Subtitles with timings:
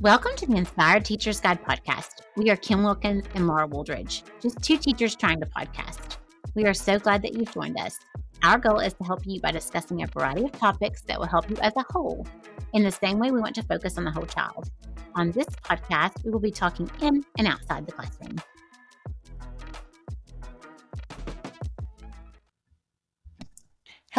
[0.00, 2.22] Welcome to the Inspired Teachers Guide podcast.
[2.34, 6.16] We are Kim Wilkins and Laura Wooldridge, just two teachers trying to podcast.
[6.54, 7.98] We are so glad that you've joined us.
[8.42, 11.50] Our goal is to help you by discussing a variety of topics that will help
[11.50, 12.26] you as a whole.
[12.72, 14.70] In the same way, we want to focus on the whole child.
[15.16, 18.38] On this podcast, we will be talking in and outside the classroom.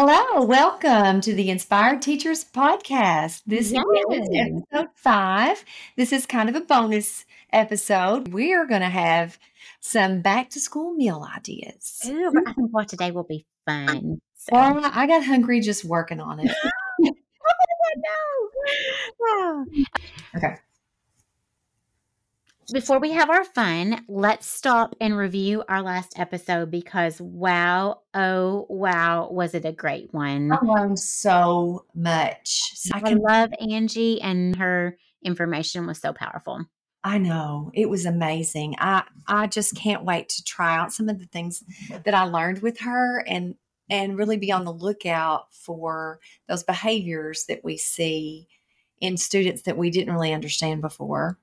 [0.04, 3.44] Hello, welcome to the Inspired Teachers Podcast.
[3.46, 3.84] This Yes.
[4.10, 5.64] is episode five.
[5.96, 7.24] This is kind of a bonus
[7.54, 8.30] episode.
[8.30, 9.38] We are going to have
[9.80, 12.02] some back to school meal ideas.
[12.08, 14.20] Ooh, but I think what today will be fun.
[14.38, 14.50] So.
[14.54, 16.52] Well, I got hungry just working on it.
[18.04, 18.46] Oh,
[19.20, 19.66] no.
[20.36, 20.56] Okay.
[22.72, 28.66] Before we have our fun, let's stop and review our last episode because wow, oh
[28.70, 30.54] wow, was it a great one?
[30.54, 32.72] I learned so much.
[32.76, 36.66] So I I can love Angie and her information was so powerful.
[37.04, 38.76] I know it was amazing.
[38.80, 41.66] I I just can't wait to try out some of the things
[42.06, 43.56] that I learned with her and
[43.90, 48.48] and really be on the lookout for those behaviors that we see
[49.02, 51.38] in students that we didn't really understand before.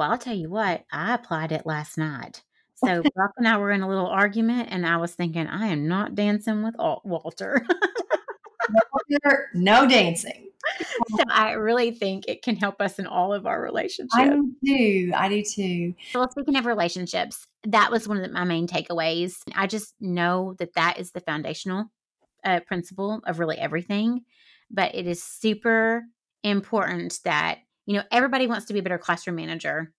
[0.00, 2.42] Well, I'll tell you what, I applied it last night.
[2.76, 5.88] So Brock and I were in a little argument, and I was thinking, I am
[5.88, 7.66] not dancing with Al- Walter.
[9.52, 10.48] No dancing.
[11.18, 14.14] so I really think it can help us in all of our relationships.
[14.14, 15.12] I do too.
[15.14, 15.94] I do too.
[16.14, 19.34] Well, speaking of relationships, that was one of the, my main takeaways.
[19.54, 21.90] I just know that that is the foundational
[22.42, 24.22] uh, principle of really everything.
[24.70, 26.04] But it is super
[26.42, 29.92] important that, you know, everybody wants to be a better classroom manager.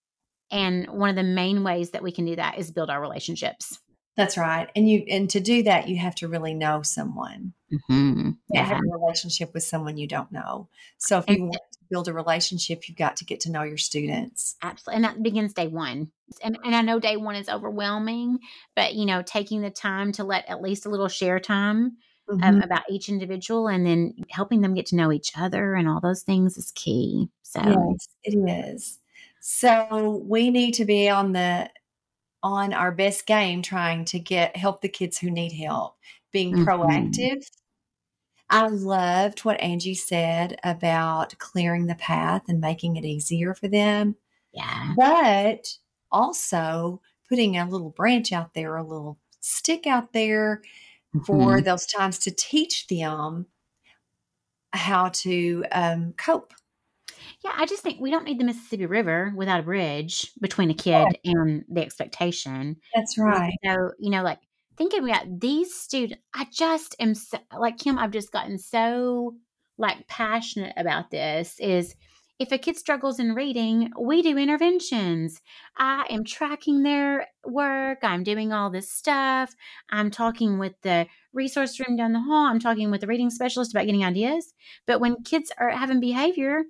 [0.51, 3.79] And one of the main ways that we can do that is build our relationships.
[4.17, 4.69] That's right.
[4.75, 7.53] And you and to do that, you have to really know someone.
[7.73, 8.31] Mm-hmm.
[8.53, 8.65] Yeah.
[8.65, 10.67] Have a relationship with someone you don't know.
[10.97, 13.63] So if And- you want to build a relationship, you've got to get to know
[13.63, 14.57] your students.
[14.61, 14.95] Absolutely.
[14.97, 16.11] And that begins day one.
[16.43, 18.39] And, and I know day one is overwhelming,
[18.75, 21.97] but, you know, taking the time to let at least a little share time
[22.41, 22.63] um, Mhm.
[22.63, 26.23] about each individual and then helping them get to know each other and all those
[26.23, 27.29] things is key.
[27.43, 28.99] So, Yes, it is.
[29.39, 31.69] So we need to be on the
[32.43, 35.97] on our best game trying to get help the kids who need help,
[36.31, 36.57] being Mhm.
[36.57, 37.45] proactive.
[38.49, 44.15] I loved what Angie said about clearing the path and making it easier for them,
[44.53, 44.95] yeah.
[44.95, 45.77] but
[46.11, 50.63] also putting a little branch out there, a little stick out there
[51.25, 51.65] for Mhm.
[51.65, 53.47] those times to teach them
[54.73, 56.53] how to um, cope.
[57.43, 60.73] Yeah, I just think we don't need the Mississippi River without a bridge between a
[60.73, 62.77] kid and the expectation.
[62.93, 63.53] That's right.
[63.65, 64.39] So, you know, like
[64.77, 69.35] thinking about these students, I just am so, like Kim, I've just gotten so
[69.77, 71.95] like passionate about this is
[72.41, 75.41] if a kid struggles in reading, we do interventions.
[75.77, 77.99] I am tracking their work.
[78.01, 79.53] I'm doing all this stuff.
[79.91, 82.47] I'm talking with the resource room down the hall.
[82.47, 84.53] I'm talking with the reading specialist about getting ideas.
[84.87, 86.63] But when kids are having behavior,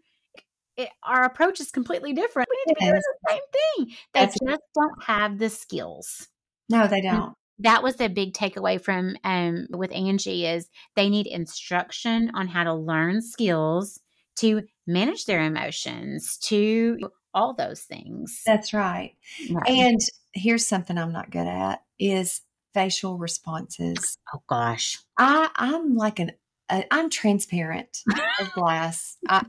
[0.76, 2.50] it, our approach is completely different.
[2.50, 3.96] We need to be doing the same thing.
[4.14, 6.28] They That's- just don't have the skills
[6.70, 7.34] No, they don't.
[7.60, 12.64] that was the big takeaway from um with Angie is they need instruction on how
[12.66, 14.00] to learn skills
[14.38, 16.98] to manage their emotions to
[17.34, 18.42] all those things.
[18.46, 19.16] That's right.
[19.40, 19.60] Yeah.
[19.68, 20.00] And
[20.34, 22.42] here's something I'm not good at is
[22.74, 24.18] facial responses.
[24.34, 24.98] oh gosh.
[25.18, 26.32] I I'm like an
[26.70, 28.00] I'm transparent
[28.40, 29.18] as glass.
[29.28, 29.46] I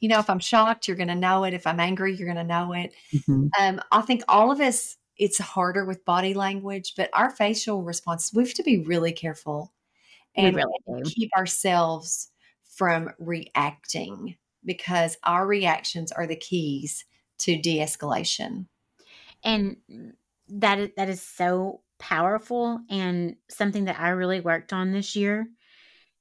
[0.00, 1.54] you know if I'm shocked, you're going to know it.
[1.54, 2.92] If I'm angry, you're going to know it.
[3.12, 3.48] Mhm.
[3.58, 8.32] Um I think all of us it's harder with body language, but our facial responses
[8.34, 9.72] we have to be really careful
[10.36, 12.30] and really keep ourselves
[12.76, 17.04] from reacting because our reactions are the keys
[17.38, 18.66] to de-escalation.
[19.42, 19.76] And
[20.48, 25.46] that is, that is so powerful and something that I really worked on this year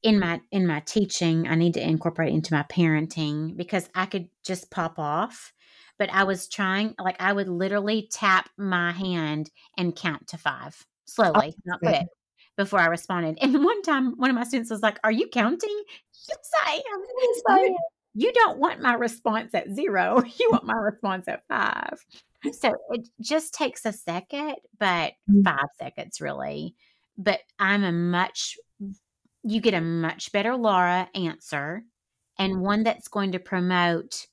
[0.01, 1.47] in my in my teaching.
[1.47, 5.53] I need to incorporate into my parenting because I could just pop off
[5.97, 10.85] but I was trying like I would literally tap my hand and count to 5
[11.05, 12.07] slowly not quick
[12.57, 13.37] before I responded.
[13.41, 15.83] And one time one of my students was like are you counting?
[16.29, 17.01] Yes I am.
[17.63, 17.77] You,
[18.15, 22.05] you don't want my response at 0 you want my response at 5
[22.51, 25.43] so it just takes a second but Mm.
[25.43, 26.75] 5 seconds really.
[27.17, 28.57] But I'm a much
[29.43, 31.83] you get a much better Laura answer
[32.39, 34.27] and one that's going to promote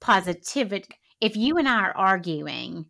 [0.00, 0.88] positivity.
[1.20, 2.86] If you and I are arguing,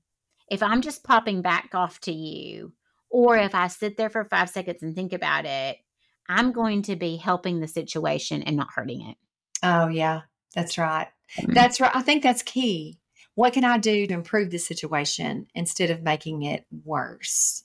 [0.50, 2.72] if I'm just popping back off to you,
[3.16, 5.78] or if I sit there for five seconds and think about it,
[6.28, 9.16] I'm going to be helping the situation and not hurting it.
[9.62, 10.22] Oh yeah,
[10.54, 11.08] that's right.
[11.40, 11.52] Mm-hmm.
[11.54, 11.94] That's right.
[11.94, 12.98] I think that's key.
[13.34, 17.64] What can I do to improve the situation instead of making it worse?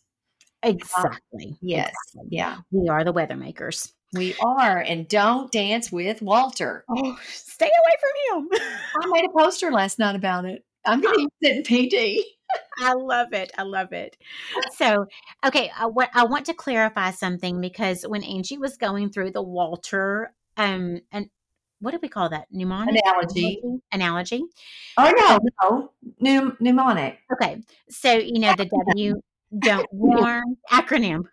[0.63, 1.57] Um, exactly.
[1.62, 1.94] Yes.
[2.13, 2.30] Exactly.
[2.38, 3.92] Yeah, We are the weather makers.
[4.13, 4.77] we are.
[4.77, 6.86] And don't dance with Walter.
[6.89, 8.50] Oh, stay away from him.
[8.62, 10.63] I made a poster last night about it.
[10.86, 12.21] I'm going to use it in PD.
[12.80, 13.51] I love it.
[13.57, 14.18] I love it.
[14.75, 15.06] So,
[15.45, 19.42] okay, I, what I want to clarify something because when Angie was going through the
[19.44, 21.30] Walter, um, and
[21.80, 22.48] what do we call that?
[22.51, 23.62] Mnemonic Analogy.
[23.92, 24.44] Analogy.
[24.98, 25.92] Oh, no, no.
[26.21, 27.19] Pneum- mnemonic.
[27.33, 29.15] Okay, so you know the W
[29.59, 31.24] don't warn acronym.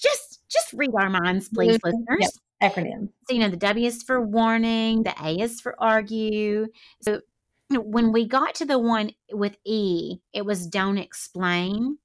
[0.00, 1.84] Just just read our minds, please, Mhm.
[1.84, 2.20] listeners.
[2.60, 2.72] Yep.
[2.72, 3.08] Acronym.
[3.28, 6.68] So, you know, the W is for warning, the A is for argue.
[7.02, 7.20] So,
[7.70, 11.98] when we got to the one with E, it was don't explain.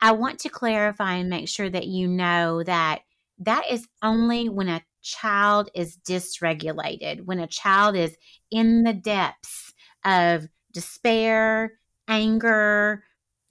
[0.00, 3.00] I want to clarify and make sure that you know that
[3.40, 8.16] that is only when a child is dysregulated, when a child is
[8.50, 9.72] in the depths
[10.04, 13.04] of despair, anger,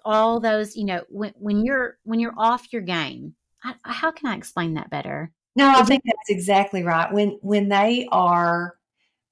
[0.06, 3.36] all those, you know, when, when you're when you're off your game.
[3.64, 5.32] I, how can I explain that better?
[5.56, 7.12] No, I think that's exactly right.
[7.12, 8.76] When when they are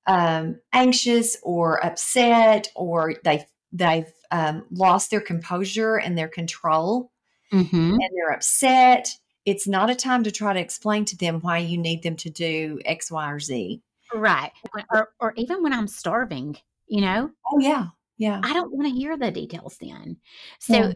[0.07, 7.12] um, anxious or upset, or they've they've um, lost their composure and their control,
[7.54, 7.92] Mm-hmm.
[7.92, 9.09] and they're upset,
[9.45, 12.30] it's not a time to try to explain to them why you need them to
[12.30, 13.81] do X, Y, or Z.
[14.13, 14.51] Right.
[14.94, 16.57] Or, or even when I'm starving,
[16.88, 17.88] you know, Oh yeah,
[18.18, 20.18] yeah, I don't want to hear the details then.
[20.59, 20.92] So Yeah.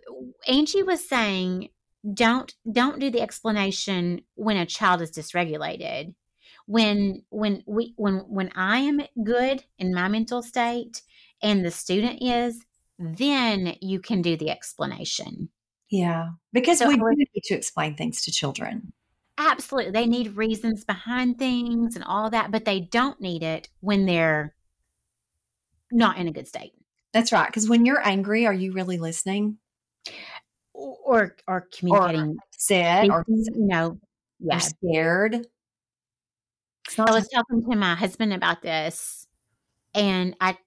[0.47, 1.69] Angie was saying,
[2.13, 6.13] don't don't do the explanation when a child is dysregulated.
[6.67, 11.01] When when we when when I am good in my mental state
[11.41, 12.63] and the student is,
[12.99, 15.49] then you can do the explanation.
[15.89, 16.29] yeah.
[16.53, 18.93] Because So we do need to explain things to children.
[19.37, 19.91] Absolutely.
[19.91, 24.55] They need reasons behind things and all that, but they don't need it when they're
[25.91, 26.73] not in a good state.
[27.11, 27.47] That's right.
[27.47, 29.57] Because when you're angry, are you really listening?
[30.73, 33.99] or or communicating Upset or, you know or
[34.39, 35.45] yeah scared?
[36.99, 39.27] I was talking to my husband about this
[39.95, 40.57] and i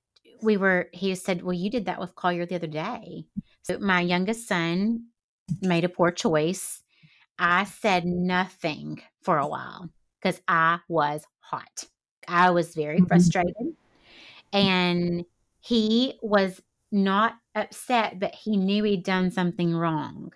[0.43, 3.27] we were he said well you did that with collier the other day.
[3.63, 5.07] So my youngest son
[5.63, 6.83] made a poor choice.
[7.39, 9.91] I said nothing for a while
[10.21, 11.85] because i was hot.
[12.29, 13.07] I was very Mhm.
[13.09, 13.77] frustrated
[14.53, 15.25] and
[15.61, 16.63] he was
[16.93, 20.33] not upset but he knew he'd done something wrong.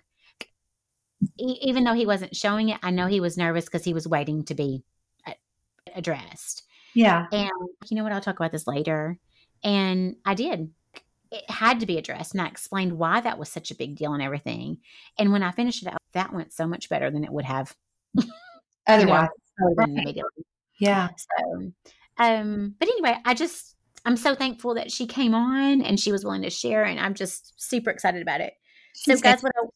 [1.39, 4.07] E- even though he wasn't showing it i know he was nervous because he was
[4.07, 4.83] waiting to be
[5.99, 6.63] addressed.
[6.95, 7.27] Yeah.
[7.31, 7.51] and
[7.87, 8.11] you know what?
[8.11, 9.17] I'll talk about this later.
[9.63, 10.71] And i did.
[11.31, 14.13] It had to be addressed and i explained why that was such a big deal
[14.13, 14.79] and everything.
[15.19, 17.75] And when i finished it out, that went so much better than it would have.
[18.87, 19.29] You know, Otherwise,
[19.77, 20.17] right.
[20.79, 21.09] yeah.
[21.37, 21.71] So,
[22.17, 26.23] um, but anyway, I just I'm so thankful that she came on and she was
[26.25, 28.53] willing to share, and I'm just super excited about it.
[28.95, 29.67] So, She's guys, what I,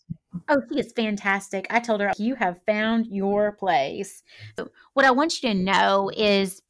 [0.50, 1.68] oh, she is fantastic.
[1.70, 4.24] I told her you have found your place.
[4.58, 6.62] So, what I want you to know is,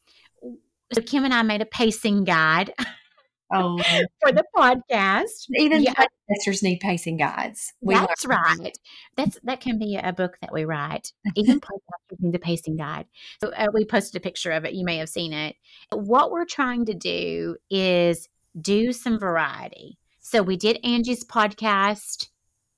[0.94, 2.74] so Kim and I made a pacing guide
[3.56, 3.78] Oh,
[4.22, 5.46] for the podcast.
[5.58, 5.94] even Yeah.
[5.94, 7.74] podcasters need pacing guides.
[7.82, 8.60] We That's learned.
[8.60, 8.78] right.
[9.16, 11.12] That's that can be a book that we write.
[11.36, 13.06] Even podcasters need a pacing guide.
[13.44, 14.74] So uh, we posted a picture of it.
[14.74, 15.56] You may have seen it.
[15.92, 18.28] What we're trying to do is
[18.60, 19.98] do some variety.
[20.20, 22.30] So we did Angie's podcast.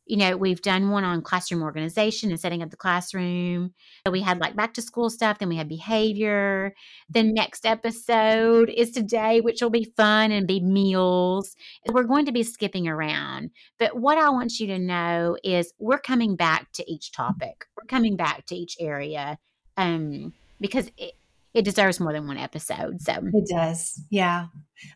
[0.06, 3.74] You know, we've done one on classroom organization and setting up the classroom.
[4.06, 5.40] So we had like back to school stuff.
[5.40, 6.74] Then we had behavior.
[7.10, 11.56] The next episode is today, which will be fun and be meals.
[11.88, 13.50] We're going to be skipping around.
[13.80, 17.66] But what I want you to know is we're coming back to each topic.
[17.76, 19.40] We're coming back to each area
[19.78, 21.14] um, because it,
[21.54, 23.02] it deserves more than one episode.
[23.02, 24.02] So, It does.
[24.10, 24.48] Yeah.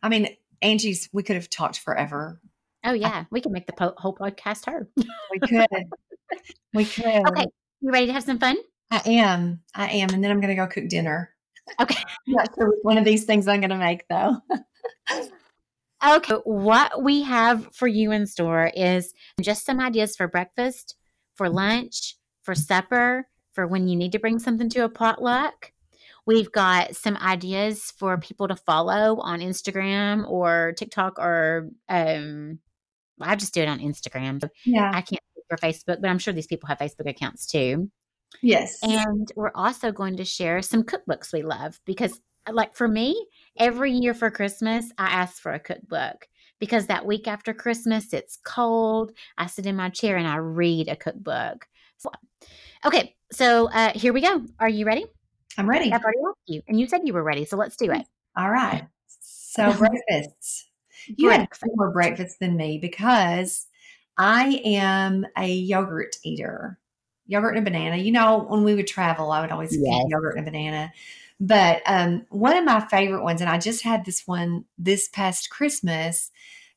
[0.04, 0.28] I mean,
[0.62, 2.40] Angie's, we could have talked forever.
[2.84, 4.88] Oh, yeah, we can make the po- whole podcast her.
[5.32, 5.68] We could.
[6.74, 7.06] we could.
[7.06, 7.46] Okay.
[7.82, 8.58] You ready to have some fun?
[8.92, 9.62] I am.
[9.76, 10.10] I am.
[10.14, 11.32] And then I'm going to go cook dinner.
[11.80, 12.04] Okay.
[12.28, 14.38] I'm not sure which one of these things I'm going to make, though.
[16.06, 16.36] Okay.
[16.46, 20.96] What we have for you in store is just some ideas for breakfast,
[21.36, 25.74] for lunch, for supper, for when you need to bring something to a potluck.
[26.26, 32.60] We've got some ideas for people to follow on Instagram or TikTok or um
[33.22, 34.48] I just do it on Instagram.
[34.66, 34.92] Yeah.
[34.94, 37.90] I can't for Facebook, but I'm sure these people have Facebook accounts too.
[38.42, 38.80] Yes.
[38.84, 43.92] And we're also going to share some cookbooks we love because, like, for me, every
[43.92, 46.28] year for Christmas, I ask for a cookbook
[46.60, 49.12] because that week after Christmas, it's cold.
[49.38, 51.68] I sit in my chair and I read a cookbook.
[51.98, 52.12] So,
[52.86, 54.46] okay, so uh, here we go.
[54.60, 55.06] Are you ready?
[55.58, 55.92] I'm ready.
[55.92, 58.06] I've already asked you, and you said you were ready, so let's do it.
[58.38, 58.88] All right.
[59.20, 60.69] So breakfasts.
[61.18, 63.68] You had more breakfast than me because
[64.18, 66.78] I am a yogurt eater.
[67.28, 67.98] Yogurt and a banana.
[67.98, 70.06] You know, when we would travel, I would always yes.
[70.10, 70.92] yogurt and a banana.
[71.40, 75.50] But um, one of my favorite ones, and I just had this one this past
[75.50, 76.32] Christmas.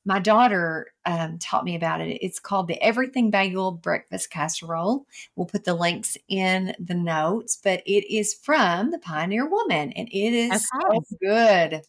[0.04, 2.18] My daughter um, taught me about it.
[2.20, 5.06] It's called the Everything Bagel Breakfast Casserole.
[5.36, 10.08] We'll put the links in the notes, but it is from the Pioneer Woman, and
[10.08, 10.60] it is okay.
[10.62, 11.82] so good.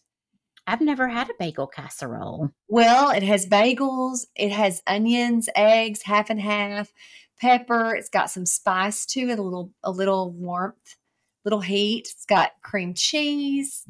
[0.66, 2.50] I've never had a bagel casserole.
[2.68, 6.92] Well, it has bagels, it has onions, eggs, half and half,
[7.38, 7.94] pepper.
[7.94, 10.96] It's got some spice to it, a little a little warmth,
[11.44, 12.08] little heat.
[12.10, 13.84] It's got cream cheese,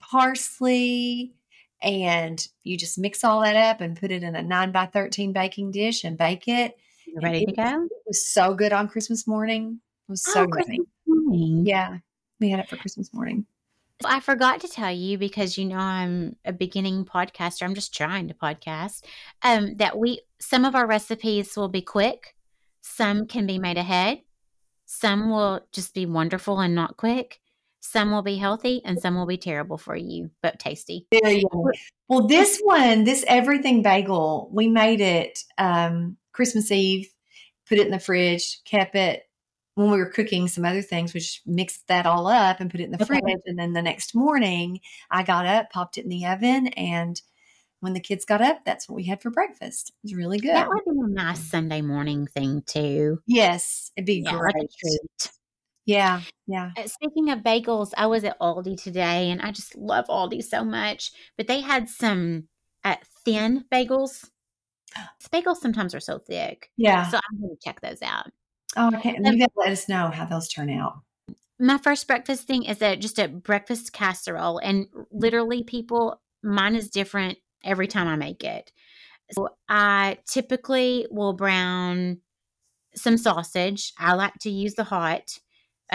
[0.00, 1.34] parsley,
[1.82, 5.32] and you just mix all that up and put it in a nine by thirteen
[5.32, 6.74] baking dish and bake it.
[7.06, 7.84] You're ready it, to go.
[7.84, 9.80] It was so good on Christmas morning.
[10.08, 10.64] It was so oh, good.
[11.66, 11.98] Yeah,
[12.40, 13.46] we had it for Christmas morning.
[14.06, 17.62] I forgot to tell you because you know I'm a beginning podcaster.
[17.62, 19.04] I'm just trying to podcast.
[19.42, 22.36] Um, that we some of our recipes will be quick,
[22.82, 24.20] some can be made ahead,
[24.86, 27.40] some will just be wonderful and not quick.
[27.80, 31.06] Some will be healthy and some will be terrible for you, but tasty.
[32.08, 37.08] Well, this one, this everything bagel, we made it um, Christmas Eve,
[37.68, 39.24] put it in the fridge, kept it
[39.74, 42.80] when we were cooking some other things, we just mixed that all up and put
[42.80, 43.18] it in the okay.
[43.20, 43.42] fridge.
[43.46, 47.20] And then the next morning, I got up, popped it in the oven, and
[47.80, 49.90] when the kids got up, that's what we had for breakfast.
[49.90, 50.54] It was really good.
[50.54, 53.20] That would be a nice Sunday morning thing too.
[53.26, 54.54] Yes, it'd be yeah, great.
[54.54, 55.30] Like.
[55.86, 56.70] Yeah, yeah.
[56.78, 60.64] Uh, speaking of bagels, I was at Aldi today, and I just love Aldi so
[60.64, 61.12] much.
[61.36, 62.48] But they had some
[62.84, 64.28] uh, thin bagels.
[65.30, 66.70] Bagels sometimes are so thick.
[66.76, 67.06] Yeah.
[67.08, 68.30] So I'm going to check those out.
[68.76, 69.16] Oh, okay.
[69.22, 71.00] You gotta let us know how those turn out.
[71.58, 75.04] My first breakfast thing is a just a breakfast casserole, and mm.
[75.12, 78.72] literally, people, mine is different every time I make it.
[79.32, 82.18] So I typically will brown
[82.94, 83.92] some sausage.
[83.98, 85.38] I like to use the hot.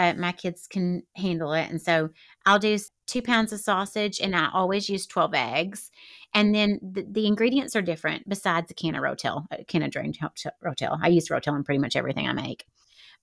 [0.00, 2.08] Uh, my kids can handle it, and so
[2.46, 5.90] I'll do two pounds of sausage, and I always use twelve eggs.
[6.32, 9.90] And then the, the ingredients are different besides a can of Rotel, a can of
[9.90, 10.18] drained
[10.64, 10.98] Rotel.
[11.02, 12.64] I use Rotel in pretty much everything I make.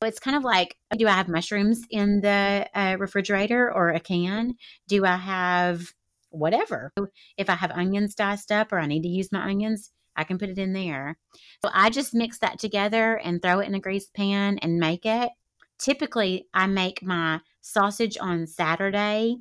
[0.02, 4.00] So it's kind of like do I have mushrooms in the uh, refrigerator or a
[4.00, 4.54] can?
[4.88, 5.94] Do I have
[6.30, 6.92] whatever?
[7.38, 10.38] If I have onions diced up or I need to use my onions, I can
[10.38, 11.18] put it in there.
[11.64, 15.06] So I just mix that together and throw it in a greased pan and make
[15.06, 15.32] it.
[15.80, 19.38] Typically, I make my sausage on Saturday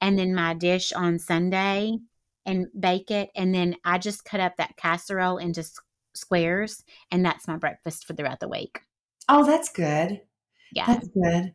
[0.00, 1.98] and then my dish on Sunday
[2.46, 3.30] and bake it.
[3.34, 5.64] And then I just cut up that casserole into
[6.14, 8.80] squares, and that's my breakfast for throughout the week.
[9.28, 10.20] Oh, that's good.
[10.72, 11.54] Yeah, that's good.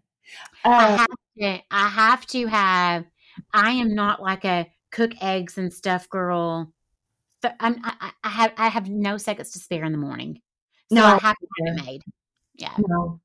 [0.65, 1.07] Uh, I have
[1.37, 1.61] to.
[1.71, 3.05] I have to have.
[3.53, 6.73] I am not like a cook eggs and stuff girl.
[7.59, 10.41] I'm, I, I have I have no seconds to spare in the morning.
[10.91, 12.01] So no, I have to have it made.
[12.55, 12.75] Yeah.
[12.77, 13.21] No.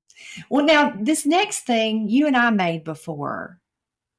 [0.50, 3.61] Well, now this next thing you and I made before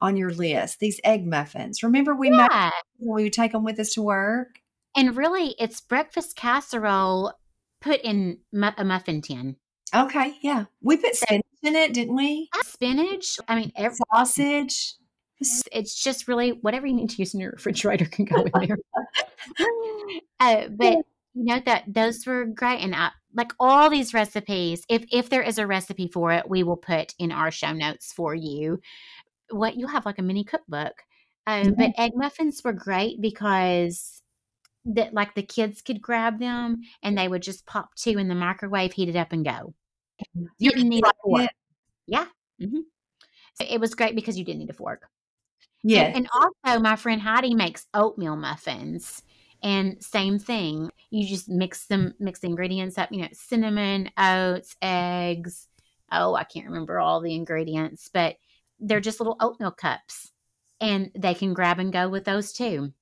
[0.02, 1.84] on your list, these egg muffins.
[1.84, 2.48] Remember we yeah.
[2.50, 4.60] made we would take them with us to work?
[4.96, 7.34] And really, it's breakfast casserole
[7.82, 9.58] put in mu- a muffin tin.
[9.94, 10.66] Okay, yeah.
[10.82, 12.50] We put spinach in it, didn't we?
[12.64, 13.40] Spinach.
[13.48, 14.96] I mean, every, sausage.
[15.72, 18.78] It's just really whatever you need to use in your refrigerator can go in there.
[20.40, 20.98] uh, but
[21.36, 24.86] you know that those were great, and I, like all these recipes.
[24.90, 28.14] If if there is a recipe for it, we will put in our show notes
[28.14, 28.80] for you
[29.52, 31.04] what you have like a mini cookbook.
[31.48, 31.74] Um, mm-hmm.
[31.78, 34.22] But egg muffins were great because
[34.86, 38.36] that like the kids could grab them and they would just pop two in the
[38.36, 39.74] microwave, heat it up, and go.
[40.58, 41.50] You didn't need a fork.
[42.08, 42.26] Yeah.
[42.62, 42.80] Mm-hmm.
[43.56, 45.04] So it was great because you didn't need a fork.
[45.84, 46.04] Yeah.
[46.04, 49.22] And, and also, my friend Heidi makes oatmeal muffins.
[49.66, 54.76] And same thing, you just mix them, mix the ingredients up, you know, cinnamon, oats,
[54.80, 55.68] eggs.
[56.12, 58.36] Oh, I can't remember all the ingredients, but
[58.80, 60.32] they're just little oatmeal cups
[60.80, 62.94] and they can grab and go with those too.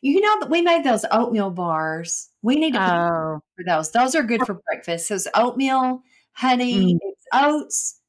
[0.00, 2.30] You know that we made those oatmeal bars.
[2.40, 3.40] We need to oh.
[3.54, 3.90] for those.
[3.90, 5.08] Those are good for breakfast.
[5.08, 6.00] So it's oatmeal,
[6.32, 6.98] honey, mm.
[7.02, 8.00] it's oats,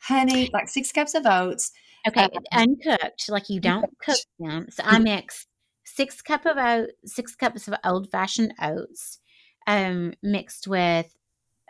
[0.00, 1.72] honey, like six cups of oats.
[2.06, 4.66] Okay, um, uncooked, like you don't cook them.
[4.68, 5.46] So I mix
[5.94, 9.18] six cup of oat, six cups of old fashioned oats,
[9.66, 11.14] um, mixed with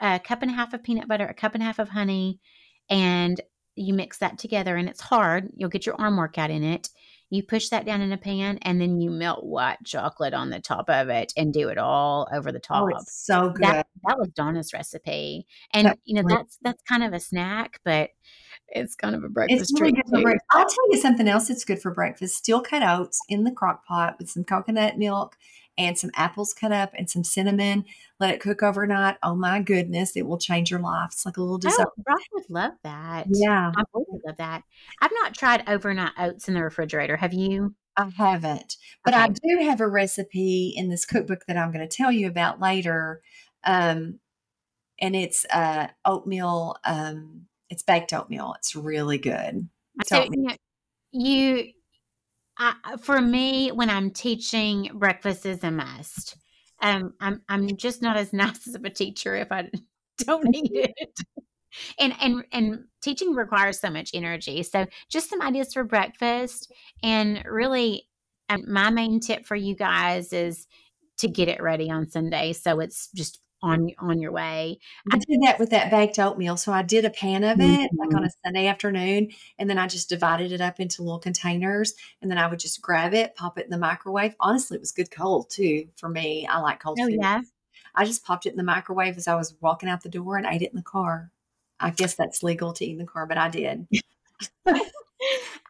[0.00, 2.40] a cup and a half of peanut butter, a cup and a half of honey,
[2.88, 3.40] and
[3.74, 5.50] you mix that together and it's hard.
[5.56, 6.88] You'll get your arm workout in it.
[7.30, 10.60] You push that down in a pan and then you melt white chocolate on the
[10.60, 12.90] top of it and do it all over the top.
[12.92, 13.64] Oh, so good.
[13.64, 15.46] That, that, was Donna's recipe.
[15.72, 16.36] And that's you know, great.
[16.36, 18.10] that's that's kind of a snack, but
[18.72, 20.04] it's kind of a breakfast It's really treat.
[20.04, 20.46] good for breakfast.
[20.50, 22.36] I'll tell you something else that's good for breakfast.
[22.36, 25.36] Steel cut oats in the crock pot with some coconut milk
[25.78, 27.84] and some apples cut up and some cinnamon.
[28.20, 29.16] Let it cook overnight.
[29.22, 31.10] Oh my goodness, it will change your life.
[31.12, 31.88] It's like a little dessert.
[31.88, 33.26] Oh, Brock would love that.
[33.30, 34.62] Yeah, I would love that.
[35.00, 37.16] I've not tried overnight oats in the refrigerator.
[37.16, 37.74] Have you?
[37.96, 41.94] I haven't, but I do have a recipe in this cookbook that I'm going to
[41.94, 43.20] tell you about later.
[43.64, 44.18] Um,
[44.98, 46.76] and it's uh, oatmeal.
[46.84, 48.54] Um, it's baked oatmeal.
[48.58, 49.66] It's really good.
[49.98, 50.56] It's So you, know,
[51.10, 51.72] you
[52.58, 56.36] I, for me, when I'm teaching, breakfast is a must.
[56.82, 59.70] Um, I'm I'm just not as nice of a teacher if I
[60.18, 61.18] don't eat it.
[61.98, 64.62] And and and teaching requires so much energy.
[64.64, 66.70] So just some ideas for breakfast,
[67.02, 68.06] and really,
[68.50, 70.66] um, my main tip for you guys is
[71.18, 74.78] to get it ready on Sunday, so it's just on on your way.
[75.10, 76.56] I did that with that baked oatmeal.
[76.56, 78.16] So I did a pan of it like Mhm.
[78.16, 82.30] on a Sunday afternoon, and then I just divided it up into little containers, and
[82.30, 84.34] then I would just grab it, pop it in the microwave.
[84.40, 86.46] Honestly, it was good cold too for me.
[86.46, 87.18] I like cold Oh food.
[87.20, 87.40] yeah,
[87.94, 90.46] I just popped it in the microwave as I was walking out the door and
[90.46, 91.30] ate it in the car.
[91.80, 93.86] I guess that's legal to eat in the car, but I did.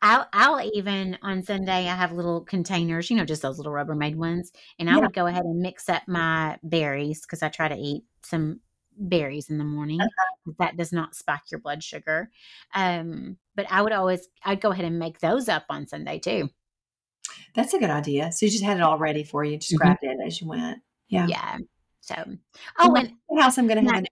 [0.03, 4.17] I'll I'll even on Sunday I have little containers, you know, just those little Rubbermaid
[4.17, 5.01] ones, and I Yeah.
[5.01, 8.61] would go ahead and mix up my berries because I try to eat some
[8.97, 10.01] berries in the morning.
[10.01, 10.53] Uh-huh.
[10.59, 12.31] That does not spike your blood sugar.
[12.75, 16.51] Um, but I would always I'd go ahead and make those up on Sunday too.
[17.55, 18.33] That's a good idea.
[18.33, 19.77] So you just had it all ready for you, just Mhm.
[19.77, 20.83] grabbed it as you went.
[21.09, 21.27] Yeah.
[21.27, 21.59] Yeah.
[22.01, 22.15] So,
[22.79, 24.05] oh, and house, I'm going to have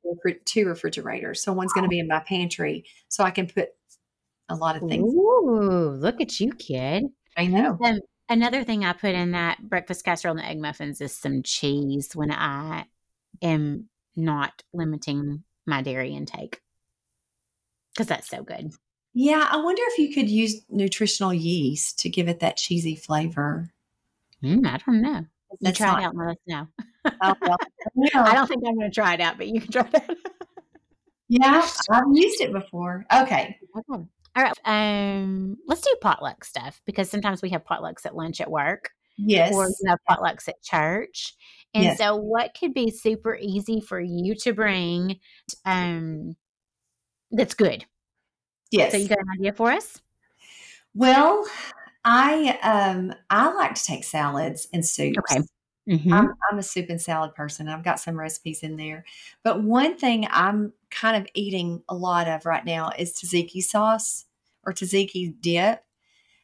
[0.44, 1.42] two refrigerators.
[1.42, 3.70] So one's going to be in my pantry, so I can put
[4.50, 5.12] a lot of things.
[5.12, 7.04] ooh, look at you, kid.
[7.36, 7.78] I know.
[7.84, 12.14] Um, another thing I put in that breakfast casserole and egg muffins is some cheese
[12.14, 12.84] when I
[13.42, 16.60] am not limiting my dairy intake
[17.94, 18.72] because that's so good.
[19.12, 23.70] Yeah, I wonder if you could use nutritional yeast to give it that cheesy flavor.
[24.42, 25.24] Mm, I don't know.
[25.60, 26.66] You try not- it out and let us know.
[27.22, 27.56] Oh, well,
[27.96, 28.08] yeah.
[28.24, 30.16] I don't think I'm going to try it out, but you can try it out.
[31.28, 33.04] yeah, I've used it before.
[33.12, 33.58] Okay.
[33.90, 34.04] Okay.
[34.36, 34.52] All right.
[34.64, 38.90] Um, let's do potluck stuff because sometimes we have potlucks at lunch at work.
[39.16, 39.52] Yes.
[39.52, 41.34] or you have potlucks at church.
[41.74, 41.98] And Yes.
[41.98, 45.20] so, what could be super easy for you to bring
[45.64, 46.36] um,
[47.30, 47.84] that's good?
[48.70, 48.92] yes.
[48.92, 50.00] So, you got an idea for us?
[50.94, 51.46] well,
[52.04, 55.18] I um I like to take salads and soups.
[55.18, 55.42] Okay.
[55.88, 56.12] Mhm.
[56.12, 57.68] I'm, I'm a soup and salad person.
[57.68, 59.04] I've got some recipes in there.
[59.42, 64.26] But one thing I'm kind of eating a lot of right now is tzatziki sauce
[64.64, 65.82] or tzatziki dip.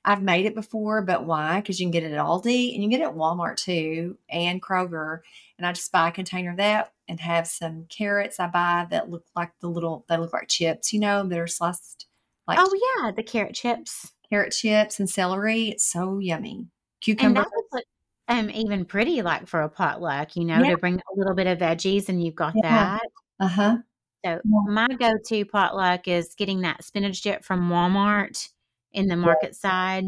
[0.05, 1.61] I've made it before, but why?
[1.61, 4.17] Because you can get it at Aldi and you can get it at Walmart too
[4.31, 5.21] and Kroger.
[5.59, 9.11] And I just buy a container of that and have some carrots I buy that
[9.11, 12.07] look like the little, they look like chips, you know, that are sliced
[12.47, 14.13] like oh, yeah, the carrot chips.
[14.31, 15.71] carrot chips and celery.
[15.71, 16.59] It's so yummy.
[16.59, 16.69] And
[17.01, 17.41] Cucumber.
[17.41, 17.85] that would look
[18.29, 20.71] um, even pretty like for a potluck, you know, Yeah.
[20.71, 22.99] to bring a little bit of veggies and you've got Yeah.
[22.99, 23.03] that.
[23.41, 23.77] Uh huh.
[24.25, 24.61] So, Yeah.
[24.69, 28.49] my go to potluck is getting that spinach dip from Walmart
[28.93, 30.05] in the market side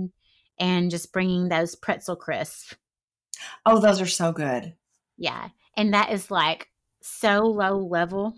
[0.58, 2.74] and just bringing those pretzel crisps.
[3.64, 4.74] Oh, those are so good.
[5.16, 5.50] Yeah.
[5.76, 6.68] And that is like
[7.02, 8.34] so low level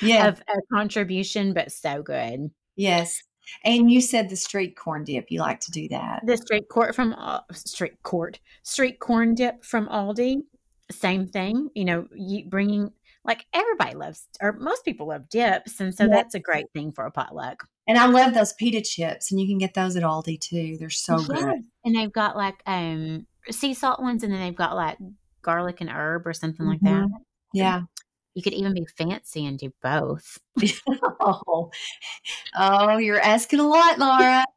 [0.00, 0.28] Yeah.
[0.28, 2.50] of a contribution, but so good.
[2.76, 3.22] Yes.
[3.64, 5.30] And you said the street corn dip.
[5.30, 6.22] You like to do that.
[6.26, 10.42] The street court from Al- street court street corn dip from Aldi,
[10.90, 11.70] same thing.
[11.74, 12.92] You know, you bringing
[13.24, 16.10] like everybody loves or most people love dips, and so Yeah.
[16.10, 17.66] that's a great thing for a potluck.
[17.88, 20.76] And I love those pita chips, and you can get those at Aldi too.
[20.78, 21.26] They're so Yes.
[21.28, 21.62] good.
[21.84, 24.98] And they've got like um sea salt ones, and then they've got like
[25.42, 27.08] garlic and herb or something like Mhm.
[27.10, 27.20] that.
[27.52, 27.82] Yeah.
[28.36, 30.38] You could even be fancy and do both.
[31.20, 31.70] oh.
[32.54, 34.44] oh, you're asking a lot, Laura.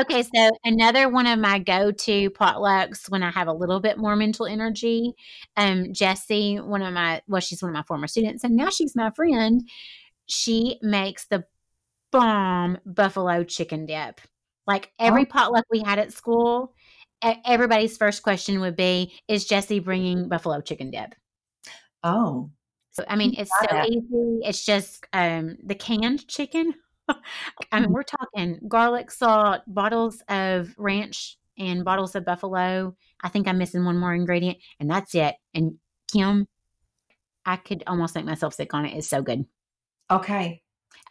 [0.00, 4.16] Okay, so another one of my go-to potlucks when I have a little bit more
[4.16, 5.12] mental energy.
[5.56, 8.96] Um, Jessie, one of my well, she's one of my former students, and now she's
[8.96, 9.62] my friend.
[10.26, 11.44] She makes the
[12.10, 14.20] bomb buffalo chicken dip.
[14.66, 16.74] Like every potluck we had at school,
[17.22, 21.14] everybody's first question would be, "Is Jessie bringing buffalo chicken dip?"
[22.02, 22.50] Oh,
[23.08, 23.90] I mean, it's so it.
[23.90, 24.40] easy.
[24.48, 26.74] It's just um, the canned chicken.
[27.72, 32.96] I mean, we're talking garlic salt, bottles of ranch, and bottles of buffalo.
[33.22, 35.34] I think I'm missing one more ingredient, and that's it.
[35.54, 35.76] And
[36.12, 36.46] Kim,
[37.44, 38.96] I could almost make myself sick on it.
[38.96, 39.44] It's so good.
[40.10, 40.62] okay.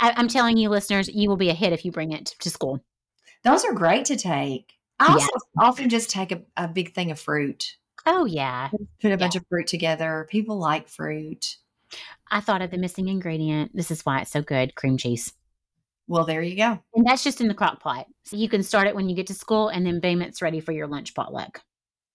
[0.02, 2.50] I, I'm telling you, listeners, you will be a hit if you bring it to
[2.50, 2.84] school.
[3.44, 4.74] Those are great to take.
[5.00, 5.14] I Yeah.
[5.14, 8.70] also often just take a, a big thing of fruit, Oh yeah,
[9.02, 10.28] put a bunch of fruit together.
[10.30, 11.58] People like fruit.
[12.30, 13.72] I thought of the missing ingredient.
[13.76, 15.34] This is why it's so good: cream cheese.
[16.08, 16.80] Well, there you go.
[16.94, 18.06] And that's just in the crock pot.
[18.26, 20.60] So you can start it when you get to school and then boom, it's ready
[20.60, 21.62] for your lunch potluck.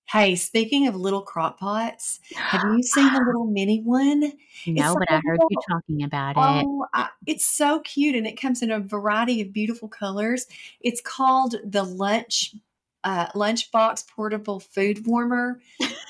[0.08, 4.32] Hey, speaking of little crock pots, have you seen the little mini one?
[4.66, 6.66] No, but I heard you talking about it.
[6.66, 10.46] Oh, I, it's so cute and it comes in a variety of beautiful colors.
[10.80, 12.54] It's called the lunch
[13.04, 15.60] uh, lunchbox portable food warmer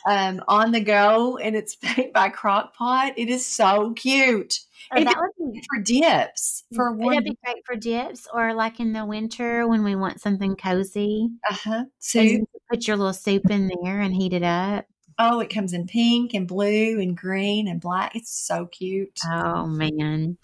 [0.07, 3.15] um, on the go, and it's made by Crock-Pot.
[3.17, 4.61] It is so cute.
[4.93, 7.15] Oh, that would be for dips for one.
[7.15, 11.29] It'd be great for dips or like in the winter when we want something cozy.
[11.49, 11.85] Uh huh.
[12.01, 12.25] Soup.
[12.25, 14.87] you put your little soup in there and heat it up.
[15.19, 18.17] Oh, it comes in pink and blue and green and black.
[18.17, 19.21] It's so cute.
[19.27, 20.39] Oh man.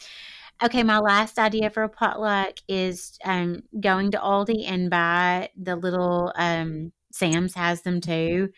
[0.63, 5.77] Okay, my last idea for a potluck is um, going to Aldi and buy the
[5.77, 8.49] little um, Sam's has them too.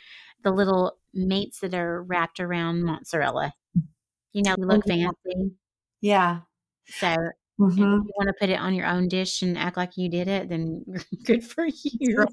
[0.45, 3.53] The little meats that are wrapped around mozzarella.
[4.33, 5.53] You know, look fancy.
[6.01, 6.41] Yeah.
[6.87, 7.17] So
[7.59, 10.09] and if you want to put it on your own dish and act like you
[10.09, 10.85] did it, then
[11.25, 12.25] good for you.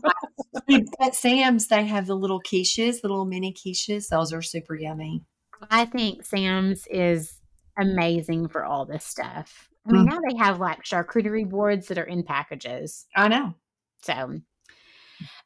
[1.01, 4.10] At Sam's, they have the little quiches, the little mini quiches.
[4.10, 5.23] Those are super yummy.
[5.71, 7.39] I think Sam's is
[7.78, 9.70] amazing for all this stuff.
[9.88, 10.10] I mean, Mm.
[10.10, 13.06] now they have like charcuterie boards that are in packages.
[13.16, 13.54] I know.
[14.02, 14.14] So,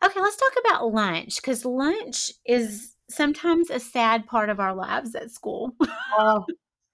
[0.04, 5.16] okay, let's talk about lunch because lunch is sometimes a sad part of our lives
[5.16, 5.76] at school.
[6.22, 6.44] Oh,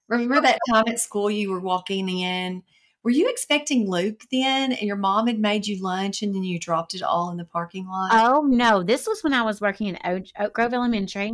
[0.10, 2.62] remember that time at school you were walking in?
[3.04, 4.74] Were you expecting Luke then?
[4.74, 7.46] And your mom had made you lunch and then you dropped it all in the
[7.46, 8.10] parking lot?
[8.12, 11.32] oh, no, this was when I was working at Oak, Oak Grove Elementary.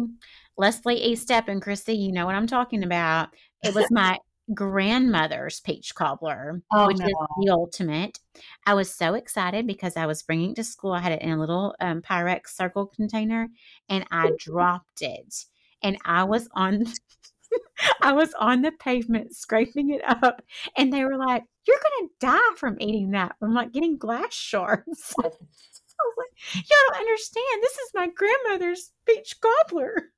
[0.58, 1.16] Leslie E.
[1.16, 3.30] Step and Chrissy, you know what I'm talking about.
[3.63, 4.17] It was my
[4.54, 8.19] grandmother's peach cobbler, Oh, which is the ultimate.
[8.65, 10.93] I was so excited because I was bringing it to school.
[10.93, 13.50] I had it in a little um, Pyrex circle container
[13.89, 15.45] and I dropped it.
[15.84, 16.86] And I was on
[18.02, 20.41] I was on the pavement scraping it up
[20.78, 23.36] and they were like, You're gonna die from eating that.
[23.41, 25.13] I'm like getting glass shards.
[25.19, 27.62] I was like, Y'all don't understand.
[27.62, 30.12] This is my grandmother's peach cobbler.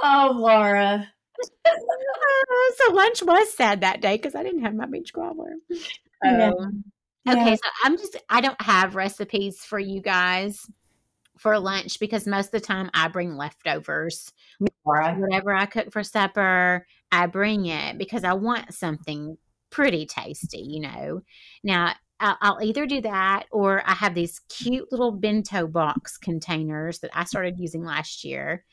[0.00, 1.08] Oh, Laura.
[1.64, 5.54] Uh, so lunch was sad that day because I didn't have my beach cobbler.
[6.24, 6.84] Um,
[7.24, 7.32] Yeah.
[7.34, 10.66] okay, so I'm just I don't have recipes for you guys
[11.38, 14.32] for lunch because most of the time I bring leftovers.
[14.84, 15.14] Laura.
[15.14, 19.36] Whatever I cook for supper, I bring it because I want something
[19.70, 21.22] pretty tasty, you know.
[21.64, 27.00] Now I'll, I'll either do that or I have these cute little bento box containers
[27.00, 28.64] that I started using last year,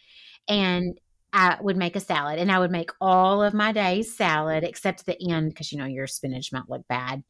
[0.50, 1.00] and
[1.32, 5.06] I would make a salad, and I would make all of my days salad except
[5.06, 7.24] the end because you know your spinach might look bad,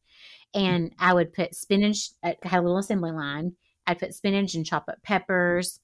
[0.54, 2.10] and I would put spinach.
[2.24, 3.54] I had a little assembly line.
[3.86, 5.80] I'd put spinach and chop up peppers.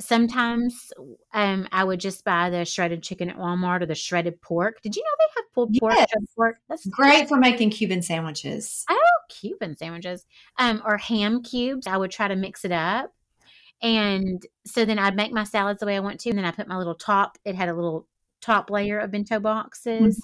[0.00, 0.92] Sometimes
[1.34, 4.80] um, I would just buy the shredded chicken at Walmart or the shredded pork.
[4.80, 5.94] Did you know they have pulled pork?
[5.96, 6.08] Yes.
[6.10, 6.56] shredded pork?
[6.68, 8.84] That's Great for making Cuban sandwiches.
[8.88, 10.24] Oh, Cuban sandwiches.
[10.56, 11.88] Um, or ham cubes.
[11.88, 13.12] I would try to mix it up.
[13.82, 16.30] And so then I'd make my salads the way I want to.
[16.30, 18.06] And then I put my little top, it had a little
[18.40, 20.20] top layer of bento boxes.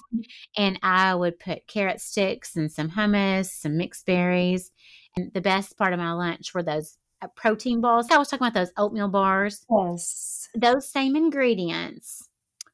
[0.57, 4.71] And I would put carrot sticks and some hummus, some mixed berries.
[5.15, 8.07] And the best part of my lunch were those uh, protein balls.
[8.11, 9.65] I was talking about those oatmeal bars.
[9.69, 10.49] Yes.
[10.53, 12.27] Those same ingredients,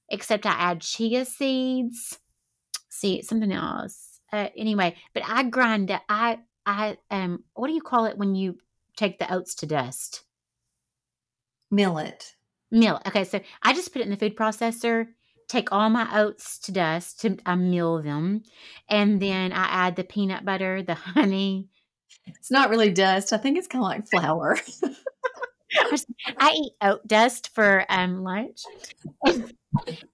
[0.10, 2.20] except I add chia seeds.
[2.90, 4.20] See, something else.
[4.34, 5.92] Uh, anyway, but I grind.
[6.10, 8.58] I, I, um, what do you call it when you
[8.96, 10.24] take the oats to dust?
[11.72, 12.36] Millet.
[12.70, 13.02] Mill.
[13.08, 15.08] Okay, so I just put it in the food processor,
[15.48, 18.44] take all my oats to dust, to I mill them,
[18.90, 21.68] and then I add the peanut butter, the honey.
[22.28, 23.34] It's not really dust.
[23.34, 24.58] I think it's kind of like flour.
[26.38, 28.62] I eat oat dust for um lunch,
[29.26, 29.54] and,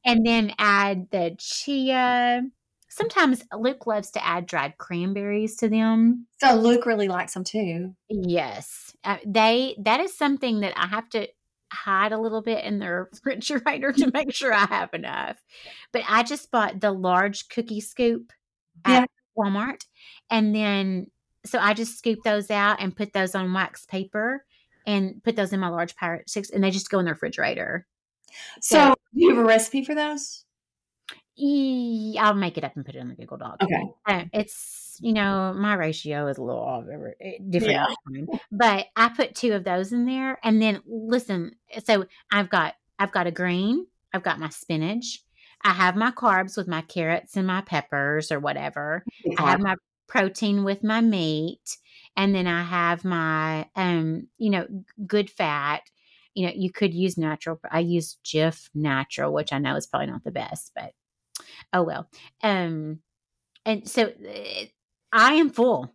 [0.06, 2.44] and then add the chia.
[2.90, 6.26] Sometimes Luke loves to add dried cranberries to them.
[6.40, 7.94] so Luke really likes them too.
[8.10, 9.76] Yes, uh, they.
[9.80, 11.28] That is something that I have to
[11.72, 15.38] hide a little bit in the refrigerator to make sure I have enough.
[15.92, 18.32] But I just bought the large cookie scoop
[18.88, 19.02] Yeah.
[19.04, 19.82] at Walmart,
[20.30, 21.08] and then
[21.46, 24.44] so I just scoop those out and put those on wax paper
[24.86, 27.86] and put those in my large pirate sticks, and they just go in the refrigerator.
[28.62, 30.44] So, do you have a recipe for those?
[31.40, 33.62] I'll make it up and put it in the Google Doc.
[33.62, 33.84] Okay.
[34.08, 36.86] Uh, it's you know my ratio is a little off
[37.22, 37.86] eh, different Yeah.
[38.08, 38.28] time.
[38.52, 43.12] but i put two of those in there and then listen so i've got i've
[43.12, 45.24] got a green i've got my spinach
[45.64, 49.06] i have my carbs with my carrots and my peppers or whatever
[49.38, 49.76] i have my
[50.08, 51.78] protein with my meat
[52.16, 54.66] and then i have my um you know
[55.06, 55.84] good fat
[56.34, 60.08] you know you could use natural i use jif natural which i know is probably
[60.08, 60.94] not the best but
[61.74, 62.10] oh well
[62.44, 63.00] um
[63.66, 64.14] and so
[65.12, 65.94] I am full.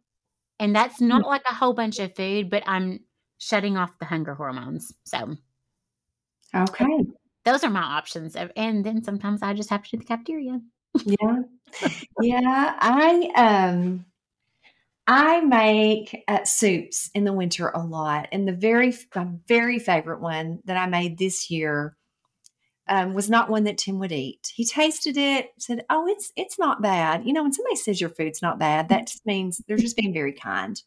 [0.61, 3.01] And that's not like a whole bunch of food, but I'm
[3.39, 4.93] shutting off the hunger hormones.
[5.05, 5.37] So
[6.55, 7.07] Okay.
[7.45, 8.37] those are my options.
[8.57, 10.61] And then sometimes I just have to do the cafeteria.
[11.05, 11.43] Yeah.
[12.21, 12.77] Yeah.
[12.81, 14.07] I um
[15.07, 20.21] I make uh, soups in the winter a lot, and the very my very favorite
[20.21, 21.97] one that I made this year
[22.88, 24.53] um, was not one that Tim would eat.
[24.55, 28.11] He tasted it, said, "Oh, it's it's not bad." You know, when somebody says your
[28.11, 30.83] food's not bad, that just means they're just being very kind.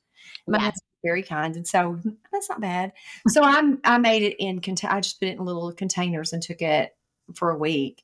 [0.47, 0.63] My Yeah.
[0.65, 1.99] husband's very kind, and so
[2.31, 2.91] that's not bad.
[3.29, 4.62] So I'm I made it in.
[4.84, 6.95] I just put it in little containers and took it
[7.34, 8.03] for a week.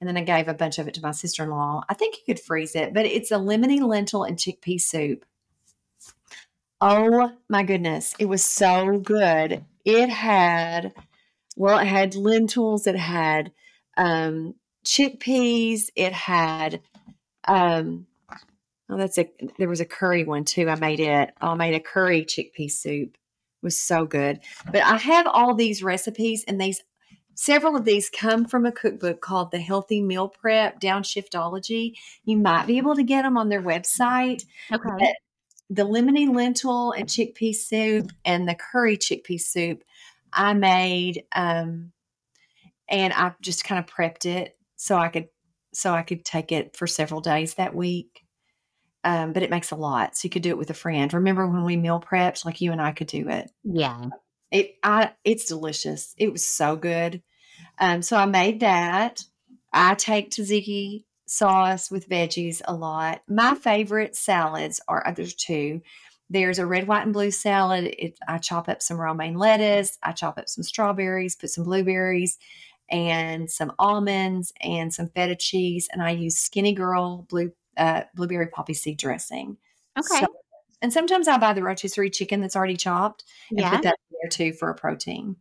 [0.00, 1.82] And then I gave a bunch of it to my sister in law.
[1.90, 5.26] I think you could freeze it, but it's a lemony lentil and chickpea soup.
[6.80, 8.14] Oh my goodness.
[8.18, 9.62] It was so good.
[9.84, 10.94] It had,
[11.60, 13.52] well, it had lentils, it had
[13.98, 16.80] um, chickpeas, it had,
[17.46, 18.06] um,
[18.88, 20.70] oh, that's a, there was a curry one too.
[20.70, 23.10] I made it, I made a curry chickpea soup.
[23.12, 24.40] It was so good.
[24.72, 26.82] But I have all these recipes, and these,
[27.34, 31.92] several of these come from a cookbook called The Healthy Meal Prep Downshiftology.
[32.24, 35.14] You might be able to get them on their website Okay.
[35.68, 39.84] the lemony lentil and chickpea soup and the curry chickpea soup
[40.32, 41.92] I made um
[42.88, 45.28] and I just kind of prepped it so I could
[45.72, 48.24] so I could take it for several days that week.
[49.02, 50.16] Um, but it makes a lot.
[50.16, 51.14] So you could do it with a friend.
[51.14, 53.50] Remember when we meal prepped, like you and I could do it.
[53.64, 54.06] Yeah.
[54.50, 56.14] It I it's delicious.
[56.18, 57.22] It was so good.
[57.78, 59.24] Um, so I made that.
[59.72, 63.22] I take tzatziki sauce with veggies a lot.
[63.28, 65.80] My favorite salads are uh, there's two.
[66.30, 67.92] There's a red, white, and blue salad.
[67.98, 69.98] It, I chop up some romaine lettuce.
[70.02, 72.38] I chop up some strawberries, put some blueberries,
[72.88, 75.88] and some almonds and some feta cheese.
[75.92, 79.56] And I use Skinny Girl blue uh, blueberry poppy seed dressing.
[79.98, 80.20] Okay.
[80.20, 80.26] So-
[80.82, 83.70] and sometimes I buy the rotisserie chicken that's already chopped and yeah.
[83.70, 85.36] put that in there too for a protein.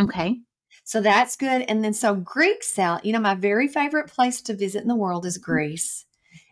[0.00, 0.38] Okay.
[0.84, 1.62] So that's good.
[1.62, 4.94] And then so Greek salad, you know, my very favorite place to visit in the
[4.94, 6.04] world is Greece.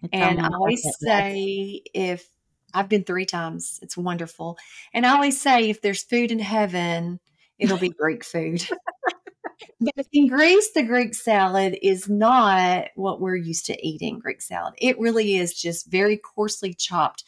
[0.02, 2.28] It's And I always say if
[2.74, 4.58] I've been three times, it's wonderful.
[4.92, 7.20] And I always say if there's food in heaven,
[7.58, 8.66] it'll be Greek food.
[9.80, 14.74] but in Greece, the Greek salad is not what we're used to eating Greek salad.
[14.78, 17.24] It really is just very coarsely chopped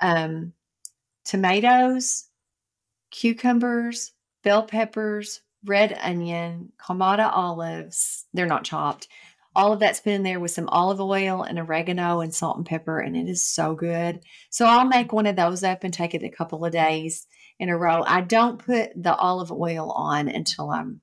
[0.00, 0.52] um,
[1.24, 2.28] tomatoes,
[3.10, 8.26] cucumbers, bell peppers, red onion, Kalamata olives.
[8.32, 9.08] They're not chopped.
[9.56, 12.66] All of that's been in there with some olive oil and oregano and salt and
[12.66, 14.20] pepper, and it is so good.
[14.50, 17.26] So I'll make one of those up and take it a couple of days
[17.58, 18.04] in a row.
[18.06, 21.00] I don't put the olive oil on until I'm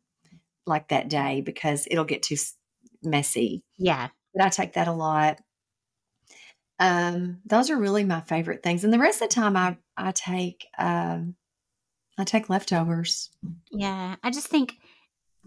[0.67, 2.37] like that day because it'll get too
[3.01, 3.63] messy.
[3.77, 4.09] Yeah.
[4.35, 5.41] But I take that a lot.
[6.79, 10.11] Um, those are really my favorite things, and the rest of the time I I
[10.11, 11.35] take um,
[12.17, 13.29] I take leftovers.
[13.71, 14.15] Yeah.
[14.23, 14.75] I just think,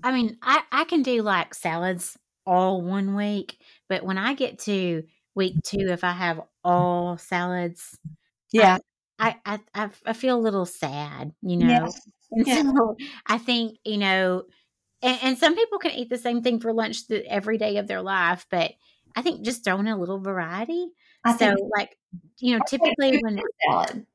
[0.03, 2.17] I mean, I, I can do like salads
[2.47, 5.03] all one week, but when I get to
[5.35, 5.79] week mm-hmm.
[5.81, 7.99] two, if I have all salads,
[8.53, 8.79] Yeah,
[9.19, 11.89] I, I, I, I feel a little sad, you know?
[12.31, 14.45] yeah, so I think, you know,
[15.03, 17.87] and, and some people can eat the same thing for lunch the, every day of
[17.87, 18.73] their life, but
[19.15, 20.89] I think just throwing a little variety.
[21.25, 21.99] I so, think like,
[22.39, 24.07] you know, typically soup when, salad,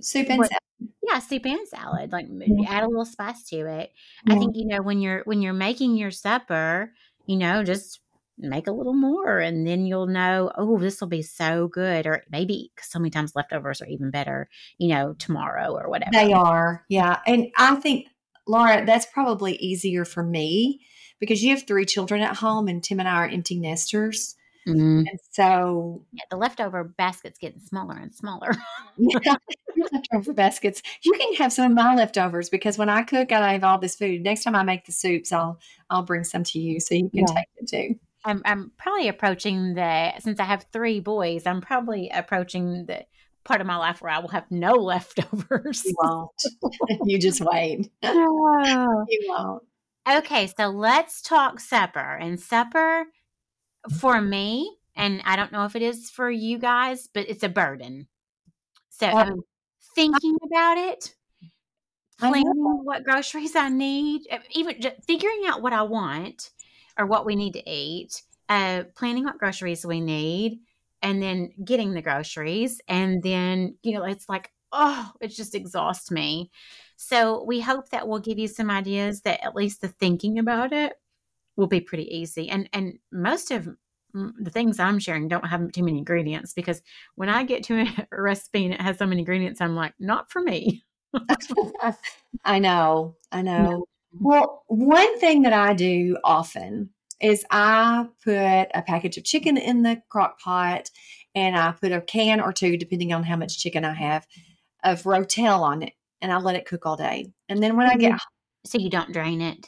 [0.00, 0.92] soup and What- salad.
[1.02, 2.70] yeah, soup and salad, like Yeah.
[2.70, 3.92] add a little spice to it.
[4.28, 6.92] I think, you know, when you're, when you're making your supper,
[7.26, 8.00] you know, just
[8.38, 12.06] make a little more and then you'll know, oh, this will be so good.
[12.06, 16.10] Or maybe 'cause so many times leftovers are even better, you know, tomorrow or whatever.
[16.12, 17.18] They are, yeah.
[17.26, 18.06] And I think,
[18.46, 20.80] Laura, that's probably easier for me
[21.20, 24.34] because you have three children at home, and Tim and I are empty nesters.
[24.68, 25.04] Mm.
[25.08, 28.50] And so, Yeah, the leftover basket's getting smaller and smaller.
[28.98, 29.34] yeah,
[29.92, 30.82] leftover baskets.
[31.02, 33.96] You can have some of my leftovers because when I cook, I have all this
[33.96, 34.22] food.
[34.22, 37.20] Next time I make the soups, I'll I'll bring some to you so you can
[37.20, 37.34] Yeah.
[37.34, 37.94] take it too.
[38.24, 43.06] I'm I'm probably approaching the since I have three boys, I'm probably approaching the
[43.44, 45.82] part of my life where I will have no leftovers.
[45.86, 46.30] You won't.
[47.06, 47.88] you just wait.
[48.02, 49.04] Oh.
[49.08, 49.62] You won't.
[50.08, 52.16] Okay, so let's talk supper.
[52.16, 53.04] And supper
[53.98, 57.48] for me, and I don't know if it is for you guys, but it's a
[57.48, 58.08] burden.
[58.90, 59.16] So Oh.
[59.16, 59.40] I'm
[59.94, 61.14] thinking about it,
[62.18, 66.50] planning what groceries I need, even just figuring out what I want
[66.98, 70.60] or what we need to eat, uh, planning what groceries we need,
[71.02, 72.80] and then getting the groceries.
[72.88, 76.50] And then, you know, it's like, oh, it just exhausts me.
[76.96, 80.72] So we hope that we'll give you some ideas that at least the thinking about
[80.74, 80.92] it
[81.60, 82.48] will be pretty easy.
[82.48, 83.68] And and most of
[84.12, 86.82] the things I'm sharing don't have too many ingredients because
[87.14, 90.32] when I get to a recipe and it has so many ingredients, I'm like, not
[90.32, 90.82] for me.
[92.44, 93.84] I know, I know.
[94.12, 99.82] Well, one thing that I do often is I put a package of chicken in
[99.82, 100.90] the crock pot
[101.34, 104.26] and I put a can or two, depending on how much chicken I have,
[104.82, 107.26] of Rotel on it and I let it cook all day.
[107.48, 108.18] And then when I get
[108.64, 109.66] so you don't drain it?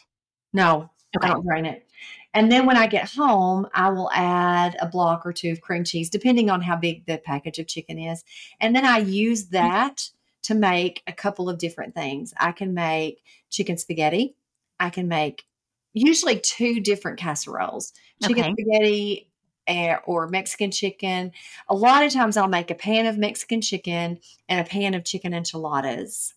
[0.53, 1.29] No, okay.
[1.29, 1.87] I don't drain it.
[2.35, 5.85] And then when I get home, I will add a block or two of cream
[5.85, 8.25] cheese, depending on how big the package of chicken is.
[8.61, 9.69] And then I use mm-hmm.
[9.69, 10.09] that
[10.45, 12.33] to make a couple of different things.
[12.39, 14.35] I can make chicken spaghetti.
[14.81, 15.45] I can make
[15.93, 18.53] usually two different casseroles chicken okay.
[18.53, 19.31] spaghetti
[19.67, 21.33] eh, or Mexican chicken.
[21.69, 25.05] A lot of times I'll make a pan of Mexican chicken and a pan of
[25.05, 26.35] chicken enchiladas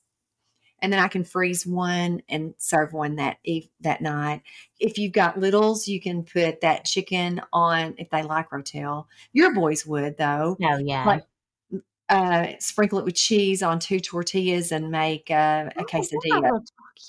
[0.85, 4.43] and then I can freeze one and serve one that eve, that night.
[4.79, 9.07] If you've got littles, you can put that chicken on if they like rotel.
[9.33, 10.55] Your boys would though.
[10.61, 11.03] Oh yeah.
[11.03, 11.23] Like
[12.07, 16.61] uh, sprinkle it with cheese on two tortillas and make uh, a oh, quesadilla.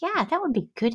[0.03, 0.95] Yeah, that would be good.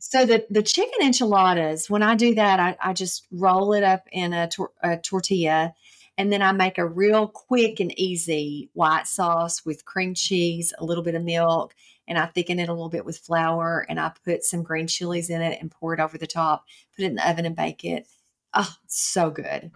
[0.00, 4.08] So the the chicken enchiladas, when I do that, I, I just roll it up
[4.10, 5.74] in a, tor- a tortilla
[6.16, 10.84] and then I make a real quick and easy white sauce with cream cheese, a
[10.84, 11.74] little bit of milk,
[12.06, 15.30] and I thicken it a little bit with flour and I put some green chilies
[15.30, 16.64] in it and pour it over the top,
[16.96, 18.06] put it in the oven and bake it.
[18.52, 19.72] Oh, so good.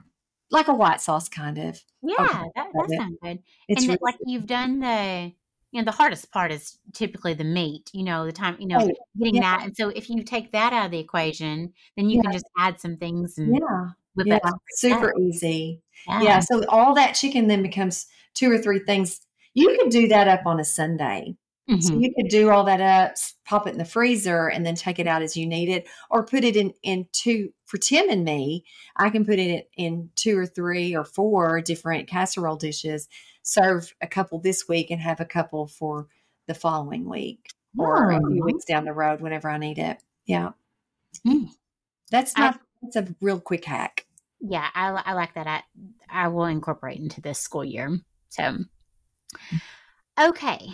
[0.51, 1.83] Like a white sauce kind of.
[2.03, 3.43] Yeah, that, that sounds good.
[3.69, 5.33] It's and really like you've done the
[5.73, 8.79] you know the hardest part is typically the meat you know the time you know
[8.81, 9.41] oh, getting yeah.
[9.43, 12.23] that and so if you take that out of the equation then you yeah.
[12.23, 13.89] can just add some things and yeah
[14.27, 14.39] yeah,
[14.71, 15.83] super easy.
[16.07, 16.23] Yeah.
[16.23, 16.41] yeah.
[16.41, 19.21] So all that chicken then becomes two or three things.
[19.55, 21.37] You could do that up on a Sunday.
[21.69, 21.81] Mm-hmm.
[21.81, 24.99] So you could do all that up, pop it in the freezer, and then take
[24.99, 28.25] it out as you need it, or put it in in two for Tim and
[28.25, 28.65] me.
[28.97, 33.07] I can put it in two or three or four different casserole dishes.
[33.43, 36.09] Serve a couple this week and have a couple for
[36.47, 40.03] the following week or a few weeks down the road whenever I need it.
[40.25, 40.53] Yeah,
[41.27, 41.51] mm.
[42.11, 42.55] that's not.
[42.55, 44.07] I, that's a real quick hack
[44.41, 45.47] yeah, I, I like that.
[45.47, 45.63] I,
[46.09, 47.99] I will incorporate into this school year.
[48.29, 48.59] So,
[50.19, 50.69] okay.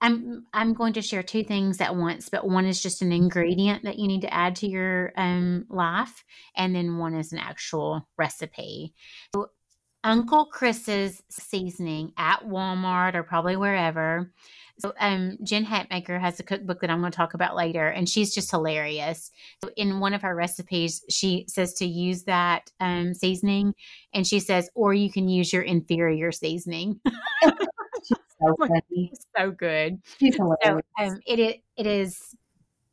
[0.00, 3.82] I'm I'm going to share two things at once, but one is just an ingredient
[3.82, 6.24] that you need to add to your um, life,
[6.56, 8.94] and then one is an actual recipe.
[9.34, 9.48] So
[10.04, 14.32] Uncle Chris's seasoning at Walmart or probably wherever
[14.78, 18.08] so, um, Jen Hatmaker has a cookbook that I'm going to talk about later, and
[18.08, 19.32] she's just hilarious.
[19.62, 23.74] So in one of her recipes, she says to use that um, seasoning,
[24.14, 27.00] and she says, or you can use your inferior seasoning.
[28.04, 30.00] so funny, so good.
[30.36, 32.36] So, um, it, it it is.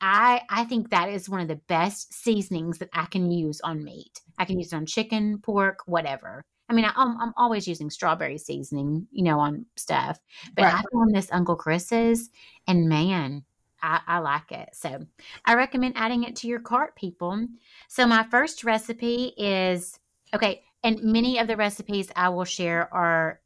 [0.01, 3.83] I I think that is one of the best seasonings that I can use on
[3.83, 4.21] meat.
[4.39, 6.43] I can use it on chicken, pork, whatever.
[6.67, 10.19] I mean, I, am I'm always using strawberry seasoning, you know, on stuff,
[10.55, 10.73] but right.
[10.73, 12.29] I found this Uncle Chris's,
[12.67, 13.43] and man,
[13.81, 14.69] I, I, like it.
[14.73, 15.05] So
[15.45, 17.47] I recommend adding it to your cart, people.
[17.87, 19.99] So my first recipe is
[20.33, 23.41] okay, and many of the recipes I will share are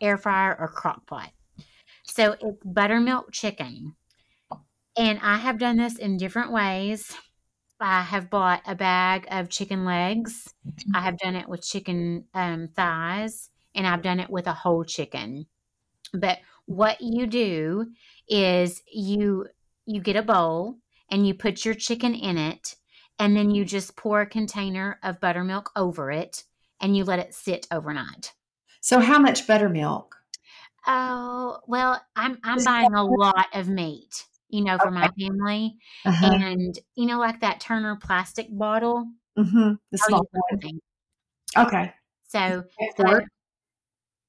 [0.00, 1.30] air fryer or crock pot.
[2.04, 3.94] So it's buttermilk chicken.
[4.96, 7.14] And I have done this in different ways.
[7.80, 10.54] I have bought a bag of chicken legs.
[10.94, 14.84] I have done it with chicken um, thighs, and I've done it with a whole
[14.84, 15.46] chicken.
[16.12, 17.92] But what you do
[18.28, 19.46] is you
[19.86, 20.78] you get a bowl
[21.10, 22.76] and you put your chicken in it,
[23.18, 26.44] and then you just pour a container of buttermilk over it,
[26.80, 28.34] and you let it sit overnight.
[28.80, 30.16] So, how much buttermilk?
[30.86, 34.94] Oh well, I'm I'm buying a lot of meat you know, for okay.
[34.94, 35.76] my family.
[36.04, 36.32] Uh-huh.
[36.32, 39.06] And, you know, like that Turner plastic bottle.
[39.38, 39.72] Mm-hmm.
[39.90, 40.80] The small one.
[41.56, 41.92] Okay.
[42.28, 42.64] So,
[42.96, 43.24] quart.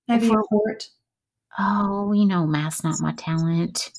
[0.07, 0.89] Maybe a quart.
[1.59, 3.91] Oh, you know, math's not my talent.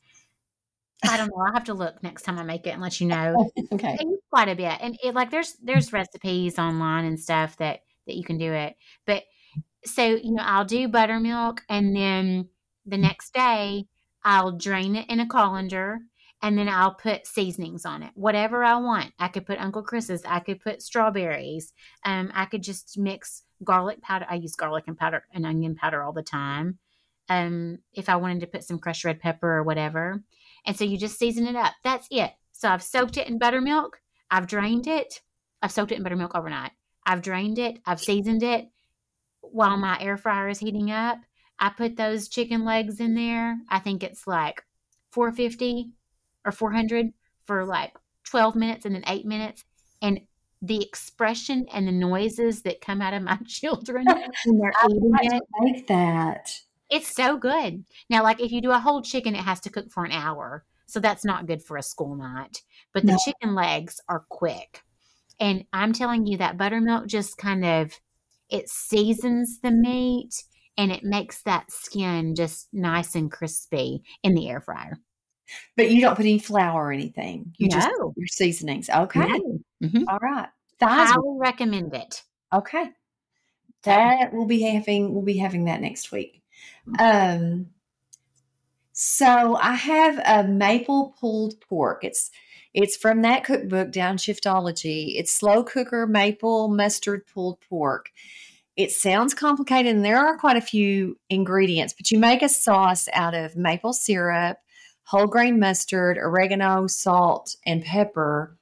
[1.05, 1.45] I don't know.
[1.47, 3.51] I'll have to look next time I make it and let you know.
[3.73, 3.99] okay.
[4.31, 4.79] Quite a bit.
[4.81, 8.75] And it like there's there's recipes online and stuff that that you can do it.
[9.07, 9.25] But
[9.85, 12.49] so, you know, I'll do buttermilk and then
[12.87, 13.87] the next day
[14.25, 15.99] I'll drain it in a colander
[16.43, 19.13] and then I'll put seasonings on it, whatever I want.
[19.19, 21.73] I could put Uncle Chris's, I could put strawberries,
[22.05, 24.27] um, I could just mix garlic powder.
[24.29, 26.79] I use garlic and powder and onion powder all the time.
[27.29, 30.23] Um, if I wanted to put some crushed red pepper or whatever,
[30.67, 31.75] and so you just season it up.
[31.85, 32.33] That's it.
[32.53, 34.01] So I've soaked it in buttermilk.
[34.31, 35.21] I've drained it.
[35.63, 36.73] I've soaked it in buttermilk overnight.
[37.07, 37.79] I've drained it.
[37.87, 38.69] I've seasoned it
[39.41, 41.19] while my air fryer is heating up.
[41.59, 43.59] I put those chicken legs in there.
[43.69, 44.65] I think it's like
[45.13, 45.93] 450
[46.45, 47.13] or 400
[47.45, 47.93] for like
[48.25, 49.65] 12 minutes and then eight minutes.
[50.01, 50.21] And
[50.61, 54.05] the expression and the noises that come out of my children
[54.45, 55.43] when they're eating like it.
[55.61, 56.61] make that.
[56.91, 57.85] It's so good.
[58.11, 60.65] Now, like if you do a whole chicken, it has to cook for an hour.
[60.87, 62.63] So that's not good for a school night.
[62.93, 63.19] But the No.
[63.25, 64.83] chicken legs are quick.
[65.41, 67.93] And I'm telling you that buttermilk just kind of
[68.51, 70.45] it seasons the meat
[70.77, 74.99] and it makes that skin just nice and crispy in the air fryer.
[75.77, 77.55] But you don't put any flour or anything.
[77.59, 78.13] You just No.
[78.17, 78.89] your seasonings.
[78.91, 79.21] Okay.
[79.21, 79.59] No.
[79.83, 80.05] Mhm.
[80.09, 80.49] All right.
[80.79, 81.11] Thighs.
[81.11, 82.23] Highly recommend it.
[82.53, 82.91] Okay.
[83.85, 86.43] That we'll be having we'll be having that next week.
[86.99, 87.69] Um
[88.93, 92.05] so I have a maple pulled pork.
[92.05, 92.31] It's
[92.75, 95.15] it's from that cookbook Downshiftology.
[95.19, 98.11] It's slow cooker maple mustard pulled pork.
[98.77, 103.09] It sounds complicated and there are quite a few ingredients, but you make a sauce
[103.13, 104.59] out of maple syrup,
[105.05, 108.57] whole grain mustard, oregano, salt, and pepper.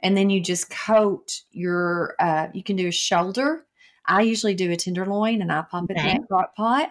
[0.00, 3.66] And then you just coat your uh, you can do a shoulder.
[4.06, 6.90] I usually do a tenderloin and I pop it in a crock pot.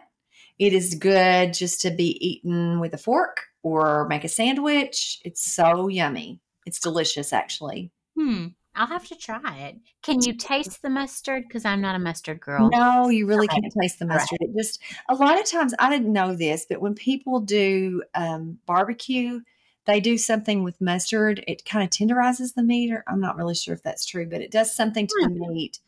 [0.58, 5.20] It is good just to be eaten with a fork or make a sandwich.
[5.24, 6.40] It's so yummy.
[6.66, 7.92] It's delicious, actually.
[8.18, 8.48] Hmm.
[8.76, 9.80] I'll have to try it.
[10.02, 11.44] Can you taste the mustard?
[11.48, 12.72] Because I'm not a mustard girl.
[12.72, 13.62] No, you really Okay.
[13.62, 14.28] can't taste the All right.
[14.28, 14.38] mustard.
[14.42, 18.60] It just a lot of times I didn't know this, but when people do um,
[18.68, 19.42] barbecue,
[19.86, 21.44] they do something with mustard.
[21.48, 24.42] It kind of tenderizes the meat, or I'm not really sure if that's true, but
[24.42, 25.80] it does something to the meat.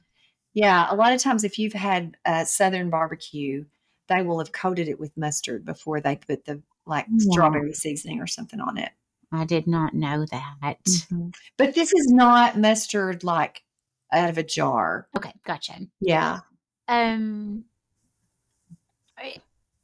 [0.54, 3.66] Yeah, a lot of times if you've had a southern barbecue,
[4.08, 7.20] they will have coated it with mustard before they put the like Yeah.
[7.20, 8.92] strawberry seasoning or something on it.
[9.32, 10.78] I did not know that.
[11.58, 13.64] But this is not mustard like
[14.14, 15.08] out of a jar.
[15.18, 15.74] Okay, gotcha.
[16.00, 16.40] Yeah.
[16.88, 17.66] Um,
[19.18, 19.36] I,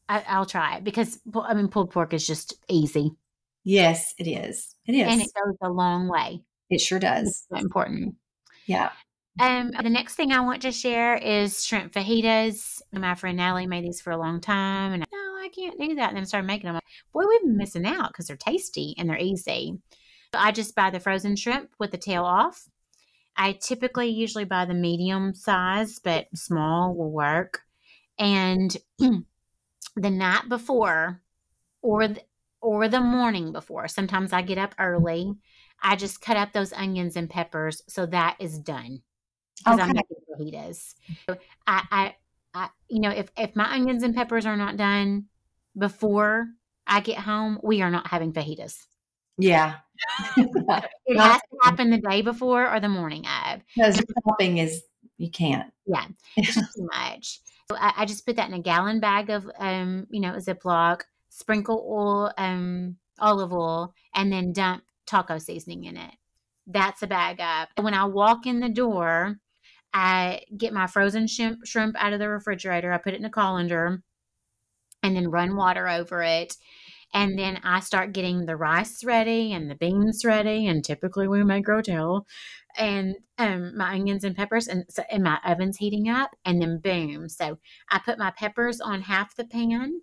[0.09, 3.11] I- I'll try it because I mean pulled pork is just easy
[3.63, 4.75] Yes, it is.
[4.87, 5.07] It is.
[5.11, 6.41] and it goes a long way.
[6.71, 7.45] it sure does.
[7.47, 8.15] so important.
[8.65, 8.89] Yeah.
[9.39, 12.81] Um, the next thing I want to share is shrimp fajitas.
[12.91, 15.10] My friend Natalie made these for a long time, and I, no, I
[15.51, 16.09] can't do that.
[16.09, 16.75] And then I started making them.
[16.75, 16.83] Like,
[17.13, 19.77] Boy, we've been missing out because they're tasty and they're easy.
[20.33, 22.67] So I just buy the frozen shrimp with the tail off.
[23.35, 27.61] I typically usually buy the medium size, but small will work.
[28.19, 31.21] And the night before,
[31.81, 32.21] or the,
[32.61, 35.33] or the morning before, sometimes I get up early.
[35.81, 39.01] I just cut up those onions and peppers, so that is done
[39.57, 39.93] because I'm Okay.
[39.93, 40.93] making fajitas.
[41.65, 42.15] I, I,
[42.53, 45.25] I, you know, if if my onions and peppers are not done
[45.77, 46.47] before
[46.87, 48.75] I get home, we are not having fajitas.
[49.37, 49.75] Yeah.
[50.37, 53.61] It has to happen the day before or the morning of.
[53.75, 54.81] Because chopping is
[55.17, 55.71] you can't.
[55.85, 56.05] Yeah,
[56.37, 57.41] it's just too much.
[57.69, 60.37] So I, I just put that in a gallon bag of, um, you know, a
[60.37, 66.11] Ziploc, sprinkle oil, um, olive oil, and then dump taco seasoning in it.
[66.65, 67.69] That's a bag up.
[67.79, 69.37] When I walk in the door,
[69.93, 72.91] I get my frozen shrimp, shrimp out of the refrigerator.
[72.91, 74.01] I put it in a colander
[75.03, 76.55] and then run water over it.
[77.13, 80.67] And then I start getting the rice ready and the beans ready.
[80.67, 82.23] And typically we make rotel
[82.77, 84.67] and um, my onions and peppers.
[84.67, 86.31] And, so, and my oven's heating up.
[86.45, 87.27] And then boom.
[87.27, 90.01] So I put my peppers on half the pan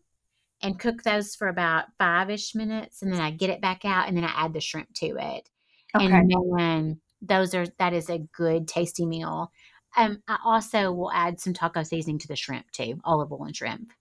[0.61, 3.01] and cook those for about five ish minutes.
[3.01, 5.49] And then I get it back out and then I add the shrimp to it.
[5.97, 6.05] Okay.
[6.05, 9.51] And man, those are that is a good tasty meal.
[9.97, 13.57] Um, I also will add some taco seasoning to the shrimp too, olive oil and
[13.57, 13.93] shrimp.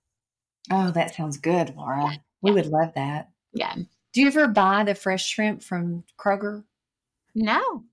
[0.72, 2.20] Oh, that sounds good, Laura.
[2.42, 2.56] We Yeah.
[2.56, 3.30] would love that.
[3.54, 3.76] Yeah.
[4.14, 6.64] Do you ever buy the fresh shrimp from Kroger?
[7.36, 7.84] No,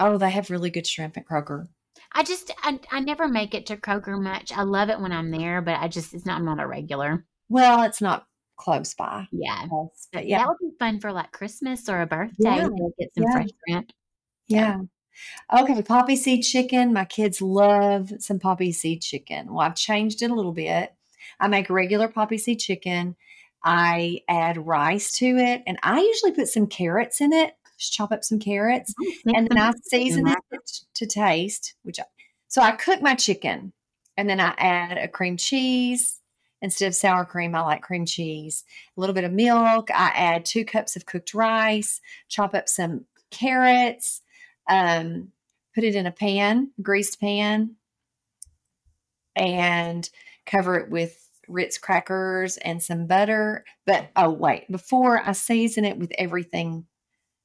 [0.00, 1.66] Oh, they have really good shrimp at Kroger.
[2.12, 4.52] I just I, I never make it to Kroger much.
[4.52, 7.24] I love it when I'm there, but I just it's not I'm not a regular.
[7.48, 8.26] Well, it's not
[8.56, 9.26] close by.
[9.32, 9.66] Yeah.
[10.12, 12.34] But That would be fun for like Christmas or a birthday.
[12.56, 12.68] Yeah.
[12.68, 13.32] to Get some Yeah.
[13.32, 13.90] fresh shrimp.
[14.46, 14.78] yeah.
[15.52, 16.92] Okay, poppy seed chicken.
[16.92, 19.48] My kids love some poppy seed chicken.
[19.52, 20.94] Well, I've changed it a little bit.
[21.40, 23.16] I make regular poppy seed chicken.
[23.64, 27.54] I add rice to it, and I usually put some carrots in it.
[27.78, 28.94] Just chop up some carrots.
[29.26, 31.74] and then I season it to taste.
[31.82, 32.04] Which I,
[32.48, 33.72] so I cook my chicken,
[34.16, 36.20] and then I add a cream cheese
[36.60, 37.54] instead of sour cream.
[37.54, 38.64] I like cream cheese.
[38.96, 39.90] A little bit of milk.
[39.90, 42.00] I add two cups of cooked rice.
[42.28, 44.22] Chop up some carrots.
[44.68, 45.32] Um,
[45.74, 47.76] put it in a pan, greased pan,
[49.36, 50.08] and
[50.46, 53.64] cover it with Ritz crackers and some butter.
[53.86, 56.86] But oh wait, before I season it with everything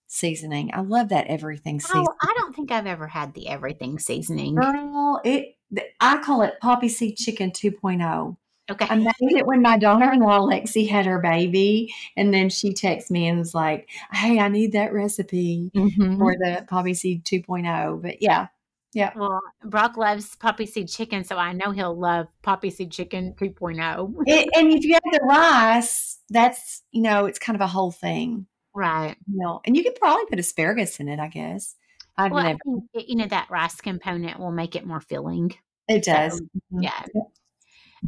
[0.07, 0.69] seasoning.
[0.73, 2.05] I love that everything seasoning.
[2.07, 4.55] Oh, I don't think I've ever had the everything seasoning.
[4.55, 5.55] Girl, it
[5.99, 8.37] I call it poppy seed chicken 2.0.
[8.71, 8.85] Okay.
[8.89, 13.27] I made it when my daughter-in-law Lexi had her baby, and then she texted me
[13.27, 16.17] and was like, "Hey, I need that recipe Mhm.
[16.17, 18.47] for the poppy seed 2.0." But yeah,
[18.93, 19.11] Yeah.
[19.15, 24.15] Well, Brock loves poppy seed chicken, so I know he'll love poppy seed chicken 2.0.
[24.27, 27.91] It, and if you have the rice, that's you know, it's kind of a whole
[27.91, 28.45] thing.
[28.75, 29.15] Right.
[29.31, 31.75] You know, and you could probably put asparagus in it, I guess.
[32.17, 32.59] I've Well, I never
[32.93, 35.53] think, you know, that rice component will make it more filling.
[35.87, 36.37] it does.
[36.37, 36.83] So, Mhm.
[36.83, 37.03] yeah.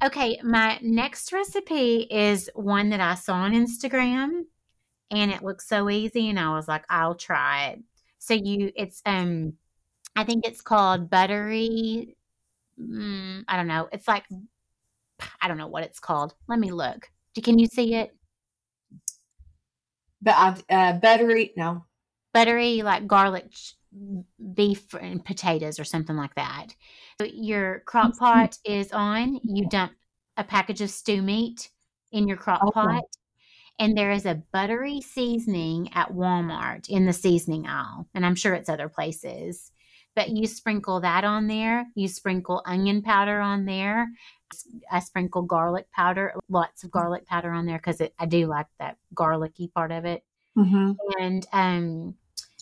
[0.03, 4.43] Okay, my next recipe is one that I saw on Instagram
[5.09, 7.83] and it looks so easy and I was like, I'll try it.
[8.19, 9.53] So you it's um
[10.15, 12.15] I think it's called buttery
[12.79, 13.89] mm, I don't know.
[13.91, 14.25] It's like
[15.41, 16.33] I don't know what it's called.
[16.47, 17.09] Let me look.
[17.43, 18.15] Can you see it?
[20.21, 21.85] But uh buttery no.
[22.33, 23.45] Buttery like garlic
[24.53, 26.67] beef and potatoes or something like that.
[27.19, 29.39] So your crock pot is on.
[29.43, 29.93] You dump
[30.37, 31.69] a package of stew meat
[32.11, 32.73] in your crock Okay.
[32.73, 33.03] pot.
[33.79, 38.07] And there is a buttery seasoning at Walmart in the seasoning aisle.
[38.13, 39.71] And I'm sure it's other places.
[40.15, 41.85] But you sprinkle that on there.
[41.95, 44.07] You sprinkle onion powder on there.
[44.91, 48.97] I sprinkle garlic powder, lots of garlic powder on there because I do like that
[49.13, 50.23] garlicky part of it
[50.57, 50.91] Mm-hmm.
[51.19, 52.15] and um,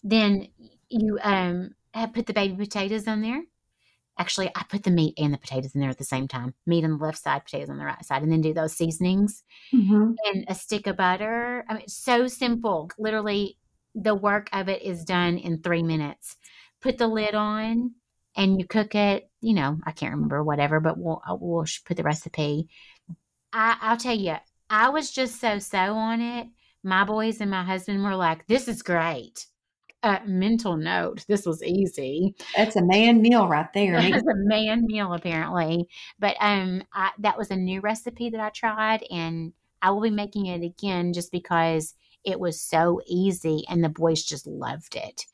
[0.03, 0.47] then
[0.89, 1.75] you um,
[2.13, 3.43] put the baby potatoes on there.
[4.17, 6.55] Actually, I put the meat and the potatoes in there at the same time.
[6.65, 9.43] Meat on the left side, potatoes on the right side, and then do those seasonings
[9.73, 10.11] Mm-hmm.
[10.25, 11.65] and a stick of butter.
[11.69, 12.89] I mean, it's so simple.
[12.97, 13.57] Literally,
[13.93, 16.37] the work of it is done in three minutes.
[16.83, 17.91] Put the lid on,
[18.35, 19.29] and you cook it.
[19.41, 22.67] You know, I can't remember whatever, but we'll uh, we'll put the recipe.
[23.53, 24.35] I, I'll tell you,
[24.69, 26.47] I was just so so on it.
[26.83, 29.45] My boys and my husband were like, "This is great."
[30.03, 32.35] Uh, mental note: This was easy.
[32.57, 33.95] That's a man meal right there.
[33.95, 35.87] It was a man meal apparently,
[36.19, 40.09] but um, I, that was a new recipe that I tried, and I will be
[40.09, 45.25] making it again just because it was so easy, and the boys just loved it.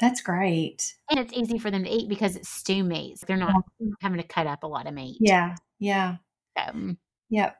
[0.00, 0.94] That's great.
[1.10, 3.18] And it's easy for them to eat because it's stew meat.
[3.18, 3.64] So they're not
[4.00, 5.18] having to cut up a lot of meat.
[5.20, 5.56] Yeah.
[5.78, 6.16] Yeah.
[6.56, 6.98] Um,
[7.30, 7.56] Yep.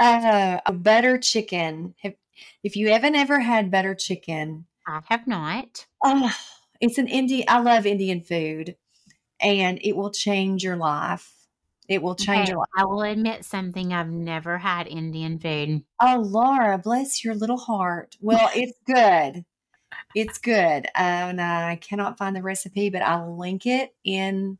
[0.00, 1.94] Uh, a butter chicken.
[2.02, 2.14] Have,
[2.64, 5.86] if you haven't ever had butter chicken, I have not.
[6.04, 6.32] oh,
[6.80, 7.44] it's an Indian.
[7.48, 8.76] I love Indian food,
[9.40, 11.30] and it will change your life.
[11.88, 12.68] It will change Okay, your life.
[12.76, 13.92] I will admit something.
[13.92, 15.84] I've never had Indian food.
[16.00, 18.16] Oh, Laura, bless your little heart.
[18.20, 19.44] Well, it's good.
[20.14, 20.86] It's good.
[20.86, 24.58] Uh, and I cannot find the recipe, but I'll link it in.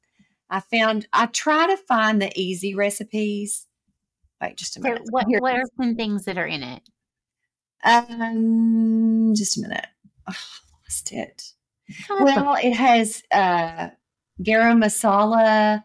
[0.51, 3.67] I found, I try to find the easy recipes.
[4.41, 5.03] Wait just a So, minute.
[5.11, 6.83] what what are some things that are in it?
[7.85, 9.87] Um, just a minute.
[10.29, 10.35] Oh,
[10.85, 11.53] lost it.
[12.09, 13.91] Well, it has uh,
[14.43, 15.85] garam masala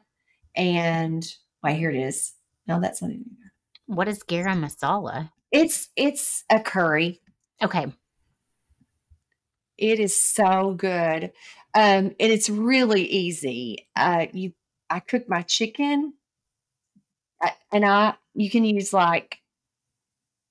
[0.56, 1.34] and
[1.64, 2.34] wait, here it is.
[2.68, 3.20] No, that's not it.
[3.86, 5.32] What is garam masala?
[5.52, 7.22] It's it's a curry.
[7.64, 7.88] Okay,
[9.78, 11.32] It is so good.
[11.74, 13.88] Um, and it's really easy.
[13.96, 14.54] Uh, you,
[14.90, 16.14] I cook my chicken,
[17.72, 19.40] and I you can use like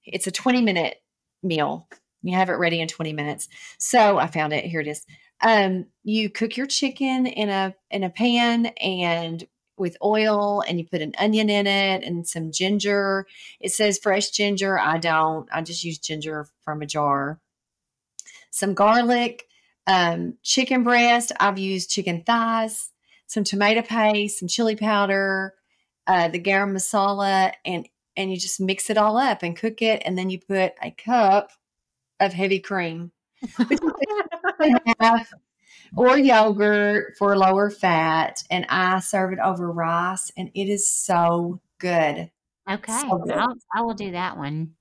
[0.05, 1.03] it's a twenty minute
[1.43, 1.89] meal.
[2.22, 3.49] You have it ready in twenty minutes.
[3.79, 4.64] So I found it.
[4.64, 5.05] Here it is.
[5.43, 9.45] Um, you cook your chicken in a in a pan and
[9.79, 13.27] with oil, and you put an onion in it and some ginger.
[13.61, 14.79] It says fresh ginger.
[14.79, 15.49] I don't.
[15.53, 17.41] I just use ginger from a jar
[18.57, 19.47] some garlic,
[19.87, 21.31] um, chicken breast.
[21.39, 22.91] I've used chicken thighs,
[23.27, 25.55] some tomato paste, some chili powder,
[26.07, 27.87] uh, the garam masala, and
[28.17, 30.91] and you just mix it all up and cook it, and then you put a
[30.91, 31.51] cup
[32.19, 33.13] of heavy cream,
[35.01, 35.31] half,
[35.97, 41.61] or yogurt for lower fat, and I serve it over rice, and it is so
[41.79, 42.31] good.
[42.69, 43.35] okay, So good.
[43.35, 44.77] I'll, I will do that one.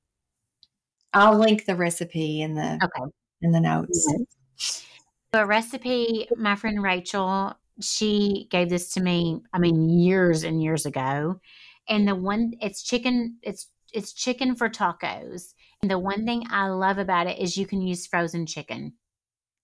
[1.14, 3.12] I'll link the recipe in the Okay.
[3.42, 4.08] In the notes.
[4.12, 5.40] Mm-hmm.
[5.40, 10.86] A recipe, my friend Rachel, she gave this to me, I mean, years and years
[10.86, 11.42] ago.
[11.90, 15.54] And the one it's chicken, it's it's chicken for tacos.
[15.82, 18.94] And the one thing I love about it is you can use frozen chicken.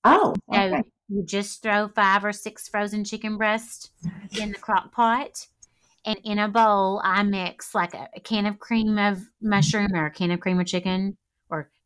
[0.03, 3.91] Oh, So you just throw five or six frozen chicken breasts
[4.39, 5.47] in the crock pot.
[6.05, 10.07] And in a bowl, I mix like a, a can of cream of mushroom or
[10.07, 11.17] a can of cream of chicken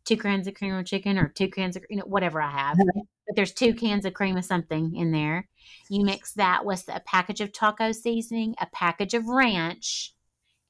[0.05, 2.79] two cans of cream of chicken or two cans of, you know, whatever I have.
[2.79, 3.01] Uh-huh.
[3.27, 5.47] But there's two cans of cream of something in there.
[5.89, 10.13] You mix that with a package of taco seasoning, a package of ranch,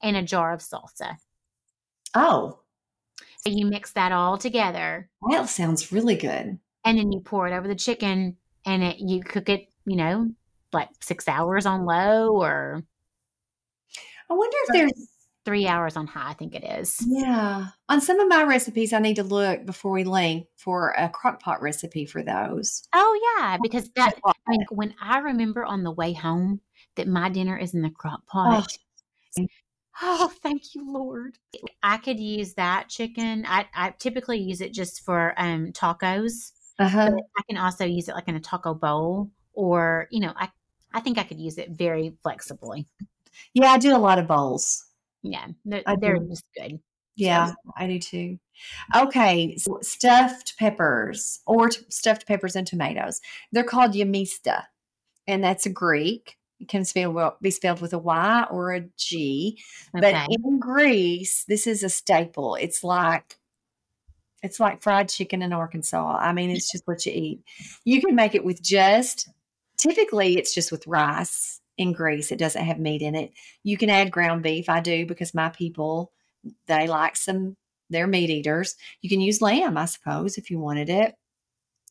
[0.02, 1.16] and a jar of salsa.
[2.14, 2.60] Oh,
[3.44, 6.58] So you mix that all together that sounds really good.
[6.84, 10.30] and then you pour it over the chicken and it you cook it you know
[10.72, 12.82] like six hours on low or
[14.30, 15.08] I wonder if there's
[15.46, 17.02] three hours on high, I think it is.
[17.06, 17.68] Yeah.
[17.88, 21.40] On some of my recipes, I need to look before we link for a crock
[21.40, 22.82] pot recipe for those.
[22.92, 26.60] Oh yeah, because that I mean, when I remember on the way home
[26.96, 28.66] that my dinner is in the crock pot.
[29.38, 29.46] Oh,
[30.02, 31.38] oh thank you, Lord.
[31.82, 33.46] I could use that chicken.
[33.48, 36.52] I, I typically use it just for um tacos.
[36.78, 37.10] Uh-huh.
[37.38, 40.50] I can also use it like in a taco bowl or, you know, I
[40.92, 42.86] I think I could use it very flexibly.
[43.54, 44.84] Yeah, I do a lot of bowls.
[45.22, 46.78] Yeah, they're, they're just good.
[47.16, 47.54] Yeah, so.
[47.76, 48.38] I do too.
[48.94, 53.20] Okay, so stuffed peppers or t- stuffed peppers and tomatoes.
[53.52, 54.64] They're called yamista,
[55.26, 56.36] and that's a Greek.
[56.60, 59.58] It can spell, be spelled with a Y or a G.
[59.96, 60.12] Okay.
[60.12, 62.54] But in Greece, this is a staple.
[62.54, 63.38] It's like
[64.42, 66.18] it's like fried chicken in Arkansas.
[66.20, 67.40] I mean, it's just what you eat.
[67.84, 69.28] You can make it with just
[69.76, 72.32] typically it's just with rice in Greece.
[72.32, 73.32] It doesn't have meat in it.
[73.62, 74.68] You can add ground beef.
[74.68, 76.12] I do because my people
[76.66, 77.56] they like some
[77.90, 78.76] they're meat eaters.
[79.00, 81.14] You can use lamb, I suppose, if you wanted it,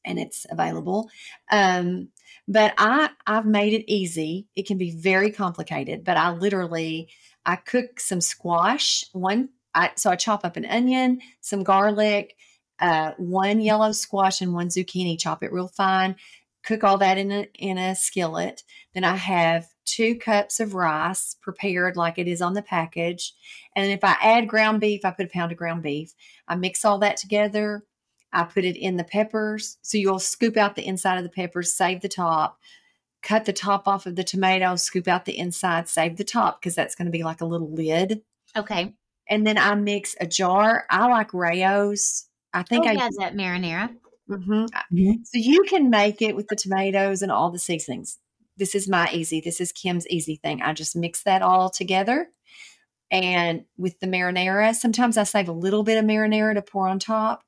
[0.06, 1.10] and it's available.
[1.52, 2.10] Um,
[2.48, 4.48] but I I've made it easy.
[4.56, 7.10] It can be very complicated, but I literally
[7.46, 9.06] I cook some squash.
[9.14, 12.36] One I so I chop up an onion, some garlic,
[12.80, 15.20] uh, one yellow squash, and one zucchini.
[15.20, 16.16] Chop it real fine.
[16.66, 18.64] Cook all that in a in a skillet.
[18.94, 23.34] Then I have two cups of rice prepared like it is on the package.
[23.76, 26.14] And if I add ground beef, I put a pound of ground beef.
[26.48, 27.84] I mix all that together.
[28.34, 29.78] I put it in the peppers.
[29.82, 32.58] So you'll scoop out the inside of the peppers, save the top,
[33.22, 36.76] cut the top off of the tomatoes, scoop out the inside, save the top because
[36.76, 38.22] that's going to be like a little lid.
[38.58, 38.94] Okay.
[39.30, 40.86] And then I mix a jar.
[40.90, 42.26] I like Rao's.
[42.54, 43.96] I think oh, I yeah, that marinara.
[44.30, 44.52] Mm-hmm.
[44.52, 45.12] Mm-hmm.
[45.24, 48.18] So you can make it with the tomatoes and all the seasonings
[48.58, 50.62] this is my easy, this is Kim's easy thing.
[50.62, 52.30] I just mix that all together.
[53.12, 57.00] And with the marinara, sometimes I save a little bit of marinara to pour on
[57.00, 57.44] top.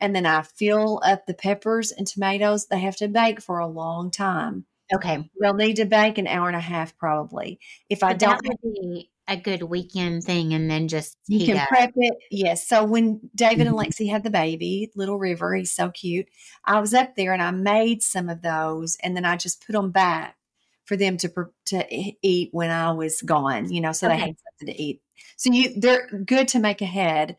[0.00, 2.66] And then I fill up the peppers and tomatoes.
[2.66, 4.66] They have to bake for a long time.
[4.92, 5.30] Okay.
[5.40, 7.58] They'll need to bake an hour and a half probably.
[7.88, 11.56] If I don't that would be a good weekend thing and then just you can
[11.56, 11.68] up.
[11.68, 12.14] prep it.
[12.32, 12.66] Yes.
[12.66, 13.78] So when David mm-hmm.
[13.78, 16.26] and Lexi had the baby, little River, he's so cute.
[16.64, 19.72] I was up there and I made some of those and then I just put
[19.72, 20.36] them back
[20.84, 21.32] for them to
[21.66, 21.86] to
[22.22, 24.16] eat when I was gone, you know, so okay.
[24.16, 25.00] they had something to eat.
[25.36, 27.36] So you they're good to make ahead.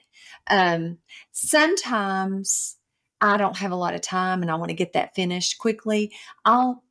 [0.50, 1.00] Um,
[1.34, 2.78] sometimes
[3.20, 6.14] I don't have a lot of time and I want to get that finished quickly.
[6.46, 6.84] I'll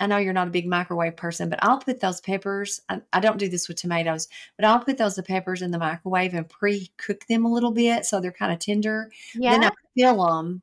[0.00, 2.80] I know you're not a big microwave person, but I'll put those peppers.
[2.88, 6.34] I, I, don't do this with tomatoes, but I'll put those peppers in the microwave
[6.34, 9.10] and pre-cook them a little bit so they're kind of tender.
[9.34, 9.52] Yeah.
[9.52, 10.62] Then I fill them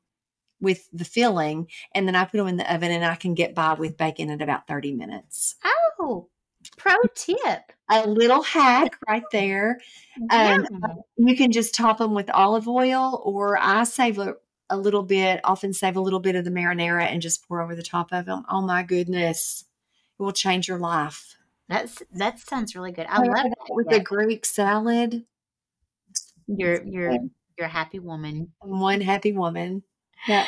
[0.60, 3.54] with the filling and then I put them in the oven and I can get
[3.54, 5.56] by with bacon in about 30 minutes.
[5.64, 6.28] Oh,
[6.78, 7.72] pro tip.
[7.90, 9.80] A little hack right there.
[10.32, 10.64] Yeah.
[10.82, 14.36] Um, you can just top them with olive oil or I save a,
[14.70, 17.74] a little bit, often save a little bit of the marinara and just pour over
[17.74, 18.44] the top of them.
[18.50, 19.64] Oh my goodness.
[20.18, 21.36] It will change your life.
[21.68, 23.06] That's that sounds really good.
[23.08, 25.24] I love that with the Greek salad.
[26.46, 27.18] You're you're
[27.58, 28.52] you're a happy woman.
[28.60, 29.82] One happy woman.
[30.28, 30.46] Yeah.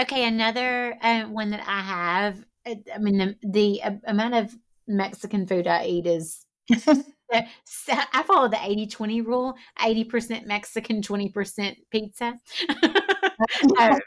[0.00, 2.44] Okay, another uh, one that I have.
[2.66, 4.56] Uh, I mean, the, the uh, amount of
[4.88, 6.44] Mexican food I eat is.
[7.88, 12.34] I follow the 80 20 rule 80% Mexican, 20% pizza.
[13.78, 14.00] um,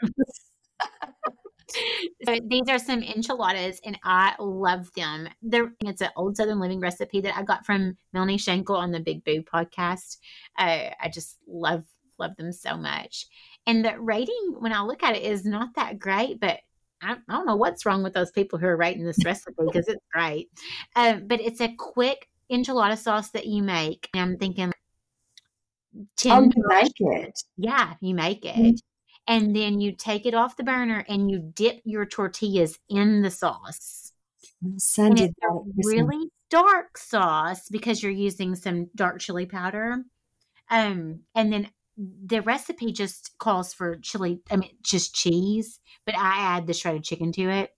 [2.25, 5.27] so these are some enchiladas, and I love them.
[5.41, 8.99] They're, it's an old Southern living recipe that I got from Melanie Shankle on the
[8.99, 10.17] Big Boo podcast.
[10.57, 11.83] Uh, I just love
[12.19, 13.27] love them so much.
[13.65, 16.59] And the rating, when I look at it, is not that great, but
[17.01, 19.87] I, I don't know what's wrong with those people who are writing this recipe because
[19.87, 20.49] it's great.
[20.95, 24.09] Um, but it's a quick enchilada sauce that you make.
[24.13, 24.71] And I'm thinking,
[26.17, 27.39] 10 oh, you make it.
[27.57, 28.81] Yeah, you make it.
[29.27, 33.31] And then you take it off the burner and you dip your tortillas in the
[33.31, 34.11] sauce.
[34.77, 35.53] Son did a
[35.85, 40.03] really dark sauce because you're using some dark chili powder.
[40.69, 46.57] Um, and then the recipe just calls for chili, I mean, just cheese, but I
[46.57, 47.71] add the shredded chicken to it.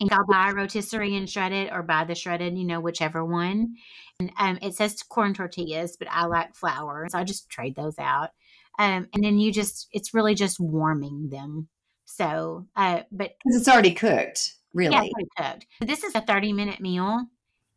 [0.00, 3.24] And I'll buy a rotisserie and shred it or buy the shredded, you know, whichever
[3.24, 3.76] one.
[4.18, 7.06] And um, it says corn tortillas, but I like flour.
[7.08, 8.30] So I just trade those out.
[8.78, 11.68] Um, and then you just, it's really just warming them.
[12.04, 15.12] So, uh, but it's already cooked, really.
[15.16, 15.66] Yeah, cooked.
[15.80, 17.26] This is a 30 minute meal.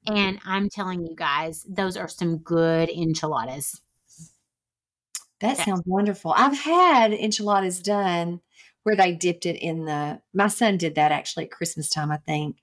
[0.08, 3.82] And I'm telling you guys, those are some good enchiladas.
[5.40, 6.34] That sounds wonderful.
[6.36, 8.42] I've had enchiladas done
[8.84, 10.22] where they dipped it in the.
[10.34, 12.58] My son did that actually at Christmas time, I think,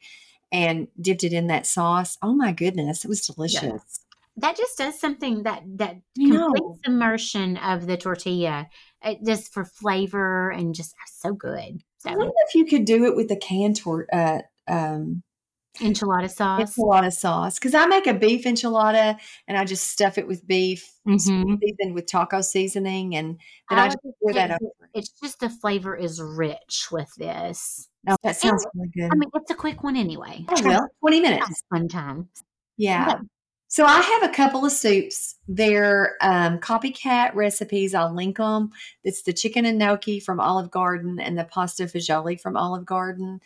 [0.51, 2.17] and dipped it in that sauce.
[2.23, 4.01] Oh my goodness, it was delicious.
[4.37, 6.49] That just does something that that You know.
[6.55, 8.69] complete immersion of the tortilla,
[9.03, 11.83] it, just for flavor and just so good.
[12.07, 15.23] I wonder if you could do it with the canned tor- uh, um,
[15.79, 16.77] enchilada sauce.
[16.77, 17.59] enchilada sauce.
[17.59, 19.19] Because I make a beef enchilada
[19.49, 21.59] and I just stuff it with beef, Mhm.
[21.63, 24.91] seasoned with taco seasoning, and then I, I just pour that over.
[24.95, 27.89] It's just the flavor is rich with this.
[28.07, 29.11] Oh, that sounds really good.
[29.11, 30.45] I mean, it's a quick one anyway.
[30.49, 31.63] Oh, well, 20 Have minutes.
[31.71, 32.29] fun time.
[32.77, 33.15] Yeah.
[33.75, 35.35] So I have a couple of soups.
[35.49, 37.93] They're um, copycat recipes.
[37.93, 38.71] I'll link them.
[39.03, 43.41] It's the chicken and gnocchi from Olive Garden and the pasta fagioli from Olive Garden.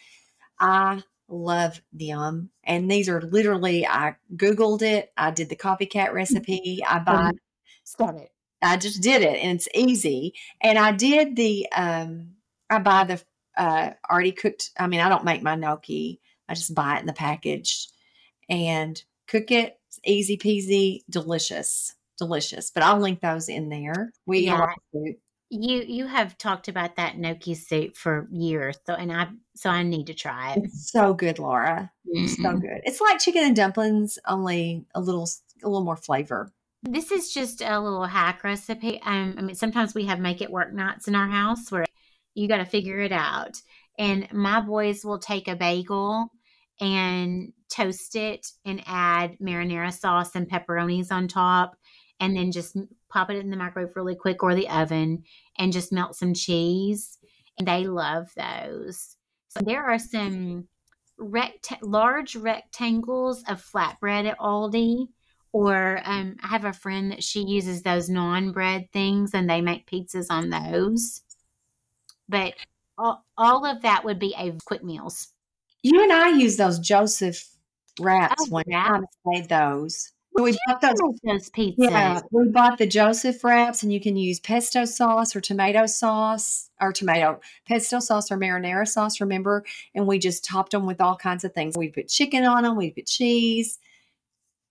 [0.60, 2.50] I love them.
[2.62, 5.14] And these are literally, I Googled it.
[5.16, 6.82] I did the copycat recipe.
[6.86, 7.30] I buy,
[7.84, 8.30] Start it.
[8.60, 10.34] I just did it and it's easy.
[10.60, 12.32] And I did the, um,
[12.68, 13.22] I buy the
[13.56, 14.72] uh, already cooked.
[14.78, 16.20] I mean, I don't make my gnocchi.
[16.50, 17.88] I just buy it in the package
[18.50, 19.77] and cook it.
[19.88, 22.70] It's easy peasy, delicious, delicious.
[22.70, 24.12] But I'll link those in there.
[24.26, 25.16] We eat a lot of soup.
[25.50, 29.82] You you have talked about that gnocchi soup for years, so and I so I
[29.82, 30.64] need to try it.
[30.64, 31.90] It's so good, Laura.
[32.04, 32.60] So Mm.
[32.60, 32.80] good.
[32.84, 35.28] It's like chicken and dumplings, only a little,
[35.62, 36.52] a little more flavor.
[36.82, 39.00] This is just a little hack recipe.
[39.02, 41.84] Um, I mean, sometimes we have make it work nights in our house where
[42.34, 43.60] you got to figure it out.
[43.98, 46.30] And my boys will take a bagel
[46.80, 51.76] and toast it and add marinara sauce and pepperonis on top,
[52.20, 52.76] and then just
[53.08, 55.22] pop it in the microwave really quick or the oven
[55.58, 57.18] and just melt some cheese.
[57.58, 59.16] And they love those.
[59.48, 60.68] So there are some
[61.18, 65.08] recta- large rectangles of flatbread at Aldi
[65.52, 69.60] or um, I have a friend that she uses those non bread things and they
[69.60, 71.22] make pizzas on those.
[72.28, 72.54] But
[72.98, 75.28] all, all of that would be a quick meals.
[75.82, 77.48] You and I use those Joseph
[78.00, 78.88] wraps Oh, one wraps?
[78.90, 79.04] time.
[79.26, 80.12] Made those.
[80.34, 81.74] We bought those those pizzas.
[81.78, 86.70] Yeah, we bought the Joseph wraps, and you can use pesto sauce or tomato sauce
[86.80, 89.20] or tomato pesto sauce or marinara sauce.
[89.20, 89.64] Remember,
[89.96, 91.76] and we just topped them with all kinds of things.
[91.76, 92.76] We put chicken on them.
[92.76, 93.78] We put cheese.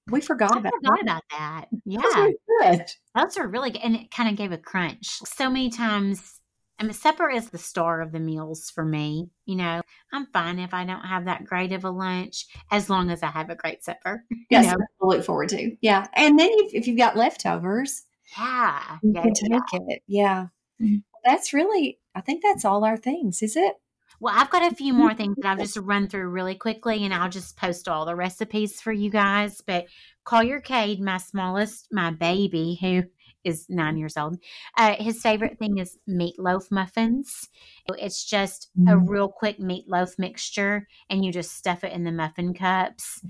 [0.09, 1.03] We forgot I about forgot that.
[1.03, 1.65] about that.
[1.85, 2.29] Yeah,
[2.61, 3.81] Those those are really good.
[3.81, 5.05] And it kind of gave a crunch.
[5.25, 6.36] So many times,
[6.79, 9.29] I mean, supper is the star of the meals for me.
[9.45, 9.81] You know,
[10.13, 13.27] I'm fine if I don't have that great of a lunch as long as I
[13.27, 14.23] have a great supper.
[14.29, 14.77] you Yes, know?
[14.77, 15.75] to look forward to.
[15.81, 18.03] Yeah, and then if, if you've got leftovers,
[18.37, 18.97] Yeah.
[19.01, 19.59] you yeah, can yeah.
[19.71, 20.03] take it.
[20.07, 20.47] Yeah,
[20.81, 21.03] Mhm.
[21.25, 21.99] that's really.
[22.13, 23.41] I think that's all our things.
[23.41, 23.75] Is it?
[24.19, 27.13] Well, I've got a few more things that I'll just run through really quickly and
[27.13, 29.61] I'll just post all the recipes for you guys.
[29.65, 29.85] But
[30.25, 33.03] Call Your Cade, my smallest, my baby, who
[33.47, 34.37] is nine years old,
[34.77, 37.47] uh, his favorite thing is meatloaf muffins.
[37.97, 39.09] It's just a Mm.
[39.09, 43.21] real quick meatloaf mixture and you just stuff it in the muffin cups.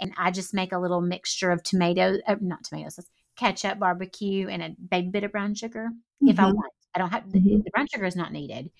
[0.00, 4.48] And I just make a little mixture of tomato, uh, not tomato sauce, ketchup, barbecue,
[4.48, 5.88] and a baby bit of brown sugar
[6.22, 6.54] if I Mhm.
[6.54, 6.72] want.
[6.94, 7.64] I don't have the, Mhm.
[7.64, 8.70] the brown sugar is not needed,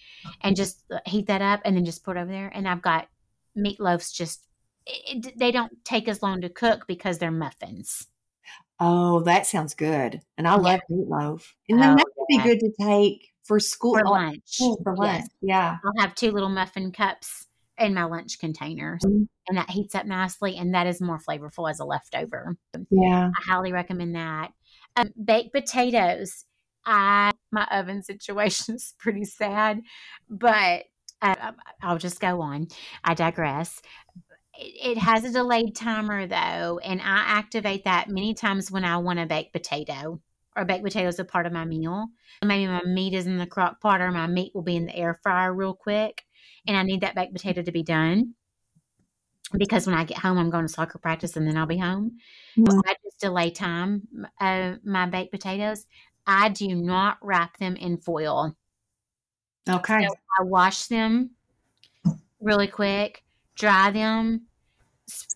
[0.42, 2.48] and just uh, heat that up and then just put it over there.
[2.48, 3.08] And I've got
[3.56, 4.14] meatloafs.
[4.14, 4.42] Just
[4.86, 8.06] it- they don't take as long to cook because they're muffins.
[8.78, 10.20] Oh, that sounds good.
[10.36, 10.56] And I Yeah.
[10.60, 11.42] love meatloaf.
[11.68, 13.94] And then Oh, that would be good to take for school.
[13.96, 14.58] for lunch.
[14.60, 15.20] oh, for lunch.
[15.22, 15.28] Yes.
[15.40, 15.78] Yeah.
[15.84, 17.46] I'll have two little muffin cups
[17.78, 19.28] in my lunch containers, Mhm.
[19.48, 22.56] and that heats up nicely, and that is more flavorful as a leftover.
[22.90, 23.30] Yeah.
[23.38, 24.52] I highly recommend that.
[24.96, 26.44] Um, baked potatoes.
[26.84, 29.82] I my oven situation is pretty sad,
[30.28, 30.84] but
[31.22, 31.52] uh,
[31.82, 32.68] I'll just go on.
[33.04, 33.80] I digress.
[34.58, 39.18] It, has a delayed timer though, and I activate that many times when I want
[39.18, 40.20] to bake potato
[40.56, 42.06] or baked potato is a part of my meal.
[42.42, 44.96] Maybe my meat is in the crock pot or my meat will be in the
[44.96, 46.24] air fryer real quick,
[46.66, 48.34] and I need that baked potato to be done
[49.52, 52.18] because when I get home, I'm going to soccer practice and then I'll be home.
[52.56, 52.80] Mhm.
[52.86, 54.08] I just delay time.
[54.40, 55.86] Uh, my baked potatoes,
[56.26, 58.56] I do not wrap them in foil.
[59.68, 60.06] Okay.
[60.06, 61.30] So I wash them
[62.40, 63.24] really quick,
[63.56, 64.42] dry them,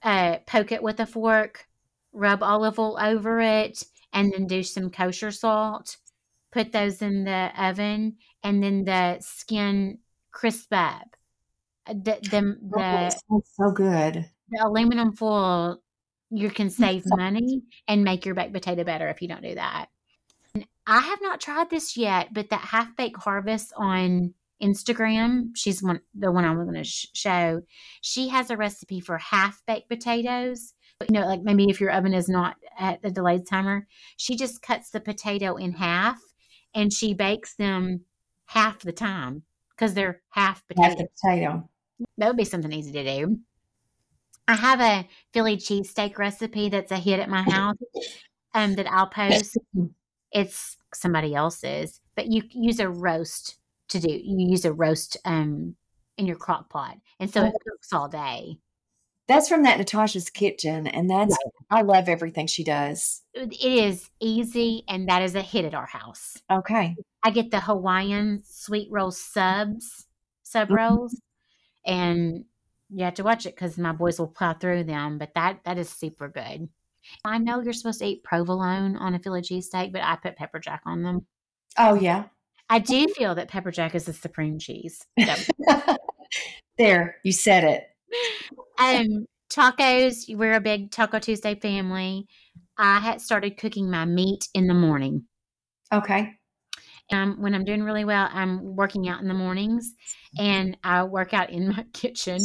[0.02, 1.66] uh, poke it with a fork,
[2.12, 5.96] rub olive oil over it, and then do some kosher salt.
[6.52, 9.98] Put those in the oven, and then the skin
[10.32, 11.16] crisp up.
[11.86, 14.26] Uh, The, the, Oh, the, sounds so good.
[14.50, 15.80] the aluminum foil,
[16.30, 19.86] you can save money and make your baked potato better if you don't do that.
[20.86, 26.00] I have not tried this yet, but that half baked harvest on Instagram, she's one
[26.14, 27.62] the one I'm going to sh- show.
[28.00, 30.74] She has a recipe for half baked potatoes.
[31.08, 33.86] You know, like maybe if your oven is not at the delayed timer,
[34.16, 36.18] she just cuts the potato in half
[36.74, 38.02] and she bakes them
[38.46, 41.70] half the time because they're half Half potato the potato.
[42.18, 43.38] that would be something easy to do.
[44.46, 47.76] I have a Philly cheesesteak recipe that's a hit at my house
[48.52, 49.56] um, that I'll post.
[50.32, 53.56] It's somebody else's, but you use a roast
[53.90, 54.10] to do.
[54.10, 55.76] You use a roast um,
[56.18, 58.58] in your crock pot, and so it cooks all day.
[59.28, 61.36] That's from that Natasha's kitchen, and that's
[61.70, 63.22] I love everything she does.
[63.32, 66.36] It is easy, and that is a hit at our house.
[66.50, 66.96] Okay.
[67.22, 70.06] I get the Hawaiian sweet roll subs,
[70.42, 70.76] sub Mhm.
[70.76, 71.20] rolls,
[71.86, 72.44] and
[72.88, 75.18] you have to watch it because my boys will plow through them.
[75.18, 76.68] But that that is super good.
[77.24, 80.58] I know you're supposed to eat provolone on a Philly cheesesteak, but I put pepper
[80.58, 81.26] jack on them.
[81.78, 82.24] Oh yeah.
[82.70, 85.04] I do feel that pepper jack is the supreme cheese.
[85.20, 85.34] So,
[86.78, 87.84] there, you said it.
[88.78, 90.34] um, tacos.
[90.34, 92.26] We're a big Taco Tuesday family.
[92.78, 95.24] I had started cooking my meat in the morning.
[95.92, 96.32] Okay.
[97.12, 99.94] Um, when I'm doing really well, I'm working out in the mornings
[100.38, 102.38] and I work out in my kitchen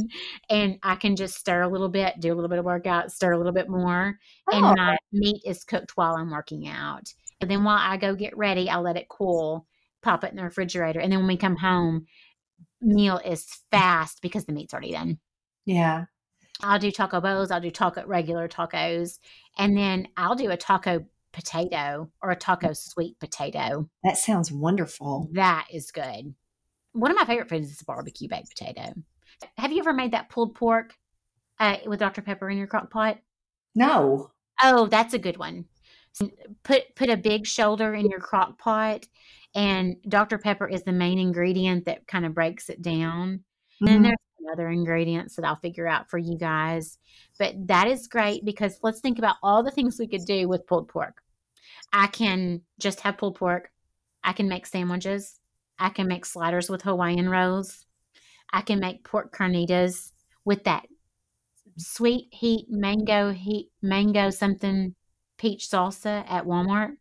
[0.50, 3.34] and I can just stir a little bit, do a little bit of workout, stir
[3.34, 4.18] a little bit more,
[4.52, 7.14] and Oh, my meat is cooked while I'm working out.
[7.42, 9.68] And then while I go get ready, I let it cool,
[10.06, 12.06] pop it in the refrigerator, and then when we come home,
[12.82, 15.20] meal is fast because the meat's already done.
[15.66, 16.06] yeah.
[16.62, 19.20] I'll do taco bowls, I'll do taco regular tacos,
[19.58, 23.90] and then I'll do a taco potato or a taco sweet potato.
[24.06, 25.28] That sounds wonderful.
[25.34, 26.34] That is good.
[26.94, 28.94] One of my favorite foods is barbecue baked potato.
[29.58, 30.94] Have you ever made that pulled pork
[31.60, 32.22] uh, with Dr.
[32.22, 33.18] Pepper in your crock pot?
[33.76, 34.32] No.
[34.64, 35.66] Oh, that's a good one.
[36.64, 39.08] Put put a big shoulder in your crock pot,
[39.54, 40.38] and Dr.
[40.38, 43.44] Pepper is the main ingredient that kind of breaks it down.
[43.82, 44.04] And then Mhm.
[44.04, 46.98] there's other ingredients that I'll figure out for you guys.
[47.38, 50.68] But that is great because let's think about all the things we could do with
[50.68, 51.22] pulled pork.
[51.92, 53.72] I can just have pulled pork.
[54.24, 55.40] I can make sandwiches.
[55.78, 57.86] I can make sliders with Hawaiian rolls.
[58.54, 60.14] I can make pork carnitas
[60.46, 60.88] with that
[61.78, 64.96] sweet heat mango heat mango something
[65.38, 66.98] peach salsa at Walmart.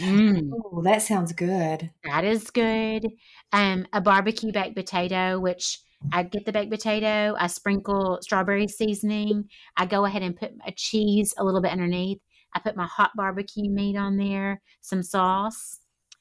[0.00, 0.50] Mm.
[0.52, 1.90] Oh, that sounds good.
[2.04, 3.06] That is good.
[3.52, 5.78] Um, a barbecue baked potato, which
[6.12, 9.48] I get the baked potato, I sprinkle strawberry seasoning.
[9.76, 12.18] I go ahead and put a cheese a little bit underneath.
[12.52, 15.80] I put my hot barbecue meat on there, some sauce,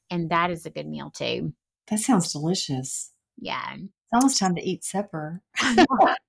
[0.09, 1.53] and that is a good meal too.
[1.87, 3.11] That sounds delicious.
[3.37, 3.73] Yeah.
[3.75, 5.41] It's almost time to eat supper.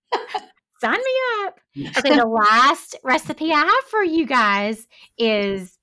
[0.81, 1.61] Sign me up.
[1.99, 4.87] Okay, the last recipe I have for you guys
[5.19, 5.79] is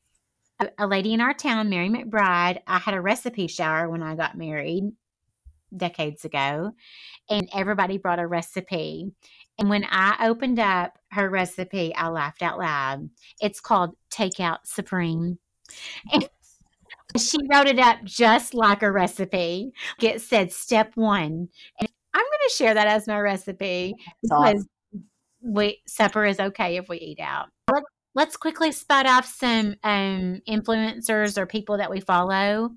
[0.59, 2.59] a, a lady in our town, Mary McBride.
[2.67, 4.91] I had a recipe shower when I got married
[5.75, 6.73] decades ago,
[7.29, 9.11] and everybody brought a recipe.
[9.57, 13.09] And when I opened up her recipe, I laughed out loud.
[13.41, 15.37] It's called Takeout Supreme.
[16.11, 16.27] And
[17.17, 19.71] she wrote it up just like a recipe.
[20.01, 21.49] It said step one.
[21.79, 24.67] And I'm going to share that as my recipe It's awesome.
[25.41, 27.49] We supper is okay if we eat out.
[27.71, 27.83] Let,
[28.15, 32.71] let's quickly spot off some um, influencers or people that we follow,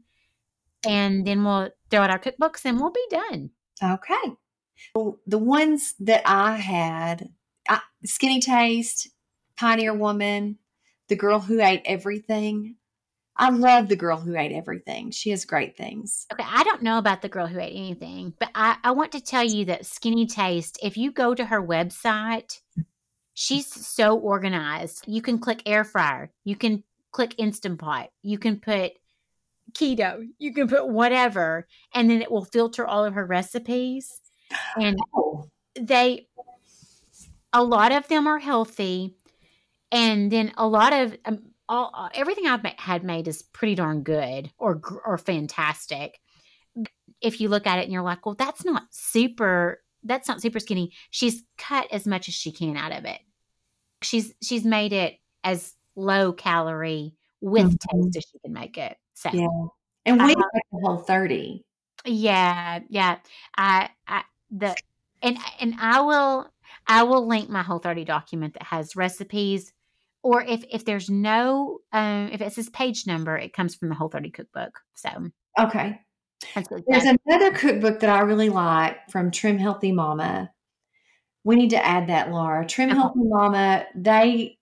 [0.86, 3.50] and then we'll throw out our cookbooks and we'll be done.
[3.82, 4.32] Okay.
[4.94, 7.30] Well, the ones that I had
[7.68, 9.08] I, Skinny Taste,
[9.56, 10.58] Pioneer Woman,
[11.08, 12.76] The Girl Who Ate Everything.
[13.36, 15.10] I love The Girl Who Ate Everything.
[15.10, 16.26] She has great things.
[16.32, 19.20] Okay, I don't know about the girl who ate anything, but I, I want to
[19.20, 22.60] tell you that Skinny Taste, if you go to her website,
[23.34, 25.04] she's so organized.
[25.08, 28.92] You can click air fryer, you can click Instant Pot, you can put
[29.72, 34.20] keto, you can put whatever, and then it will filter all of her recipes.
[34.80, 36.28] And Oh, they
[37.52, 39.16] a lot of them are healthy
[39.92, 44.02] and then a lot of um, all uh, everything i've had made is pretty darn
[44.02, 46.20] good or or fantastic
[47.20, 50.60] if you look at it and you're like well that's not super that's not super
[50.60, 53.20] skinny she's cut as much as she can out of it
[54.02, 57.78] she's she's made it as low calorie with Mhm.
[58.02, 59.46] taste as she can make it so yeah.
[60.06, 60.36] And we like
[60.70, 61.64] the whole 30.
[62.04, 63.18] Yeah, yeah.
[63.56, 64.76] I, I, the,
[65.22, 66.46] and and I will,
[66.86, 69.72] I will link my whole thirty document that has recipes,
[70.24, 73.94] or if if there's no, um, if it says page number, it comes from the
[73.94, 74.80] whole thirty cookbook.
[74.96, 76.00] So Okay.
[76.88, 80.50] There's another cookbook that I really like from Trim Healthy Mama.
[81.44, 82.66] We need to add that, Laura.
[82.66, 82.90] Trim.
[82.90, 84.58] Healthy Mama, they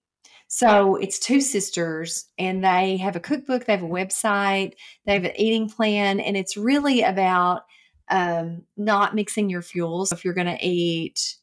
[0.47, 4.73] so it's two sisters and they have a cookbook, they have a website,
[5.05, 7.63] they have an eating plan, and it's really about
[8.07, 10.11] um, not mixing your fuels.
[10.11, 11.37] If you're going to eat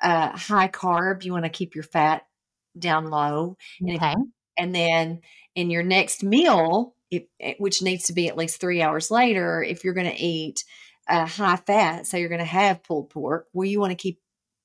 [0.00, 2.22] uh, high carb, you want to keep your fat
[2.78, 3.56] down low.
[3.80, 4.14] And Okay.
[4.58, 5.20] and then
[5.54, 9.62] in your next meal, if, eh, which needs to be at least three hours later,
[9.62, 10.64] if you're going to eat
[11.08, 14.20] uh, high fat, so you're going to have pulled pork, well, you want to keep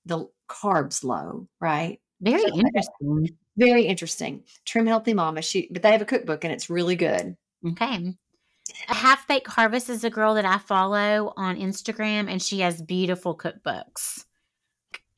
[0.06, 2.00] the carbs low, right?
[2.22, 3.30] Very So- interesting.
[3.58, 4.44] Very interesting.
[4.66, 5.42] Trim Healthy Mama.
[5.42, 7.36] She but they have a cookbook and it's really good.
[7.68, 8.14] Okay.
[8.88, 12.82] A Half Baked Harvest is a girl that I follow on Instagram, and she has
[12.82, 14.24] beautiful cookbooks.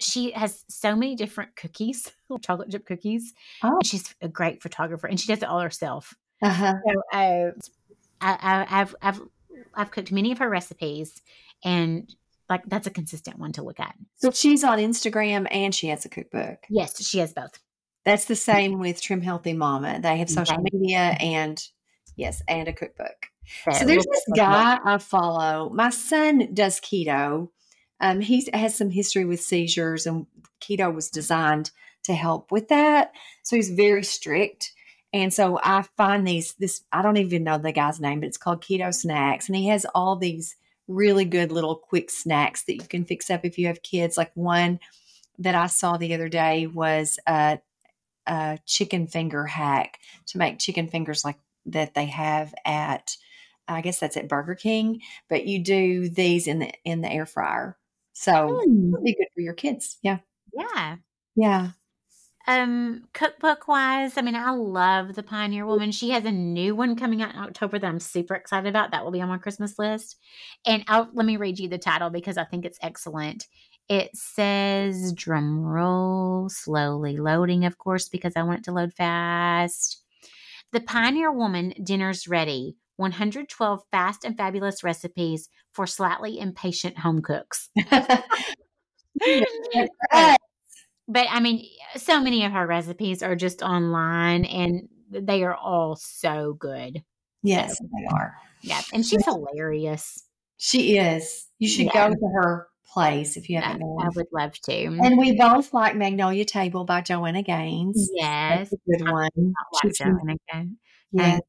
[0.02, 3.34] She has so many different cookies, chocolate chip cookies.
[3.64, 3.80] Oh.
[3.84, 6.14] She's a great photographer, and she does it all herself.
[6.42, 6.74] Uh-huh.
[6.86, 7.52] So uh,
[8.20, 9.22] I, I, I've I've
[9.76, 11.22] I've cooked many of her recipes,
[11.64, 12.14] and
[12.50, 13.96] like that's a consistent one to look at.
[14.18, 16.58] So she's on Instagram and she has a cookbook.
[16.70, 17.60] Yes, she has both.
[18.04, 20.00] That's the same with Trim Healthy Mama.
[20.02, 20.70] They have social Okay.
[20.74, 21.64] media and
[22.16, 23.28] yes, and a cookbook.
[23.66, 25.70] So So there's this guy I follow.
[25.70, 27.50] My son does keto.
[28.02, 30.26] Um, he has some history with seizures, and
[30.60, 31.72] keto was designed
[32.04, 33.14] to help with that.
[33.44, 34.74] So he's very strict.
[35.14, 38.38] And so I find these this I don't even know the guy's name, but it's
[38.38, 40.56] called Keto Snacks, and he has all these
[40.88, 44.18] really good little quick snacks that you can fix up if you have kids.
[44.18, 44.80] Like one
[45.40, 47.60] that I saw the other day was a,
[48.28, 51.38] a chicken finger hack to make chicken fingers like
[51.68, 53.16] that they have at
[53.68, 57.26] I guess that's at Burger King, but you do these in the in the air
[57.26, 57.78] fryer.
[58.14, 59.98] So it'll be good for your kids.
[60.02, 60.20] Yeah.
[60.54, 60.98] yeah.
[61.36, 61.70] Yeah.
[62.48, 65.92] Um, cookbook wise, I mean, I love the Pioneer Woman.
[65.92, 68.92] She has a new one coming out in October that I'm super excited about.
[68.92, 70.18] That will be on my Christmas list.
[70.66, 73.48] And I'll, let me read you the title because I think it's excellent.
[73.90, 80.04] It says, drum roll, slowly loading, of course, because I want it to load fast.
[80.72, 87.70] The Pioneer Woman Dinner's Ready 112 Fast and Fabulous Recipes for Slightly Impatient Home Cooks.
[91.08, 91.66] But I mean,
[91.98, 97.04] so many of her recipes are just online and they are all so good.
[97.44, 98.36] yes, they are.
[98.62, 98.80] Yeah.
[98.94, 100.24] And she's hilarious.
[100.58, 101.48] She is.
[101.60, 102.10] You should Yeah.
[102.10, 104.74] go to her place if you haven't I would love to.
[104.86, 108.10] And we both like Magnolia Table by Joanna Gaines.
[108.14, 108.70] yes.
[108.70, 109.30] That's a good one.
[109.36, 110.78] I like She's- Joanna Gaines.
[111.12, 111.40] Yeah.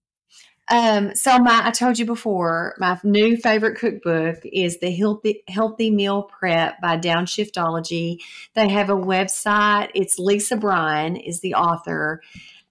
[0.72, 5.90] Um, so my I told you before, my new favorite cookbook is the Healthy Healthy
[5.90, 8.20] Meal Prep by Downshiftology.
[8.54, 9.90] They have a website.
[9.94, 12.22] It's Lisa Bryan is the author,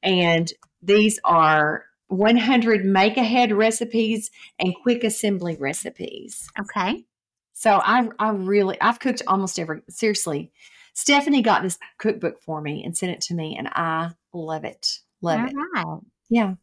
[0.02, 6.50] and these are 100 make ahead recipes and quick assembly recipes.
[6.60, 7.06] Okay.
[7.54, 10.52] So I I really I've cooked almost every seriously.
[10.96, 14.98] Stephanie got this cookbook for me and sent it to me, and I love it.
[15.22, 15.54] Love All it.
[15.76, 16.00] right.
[16.32, 16.56] Yeah.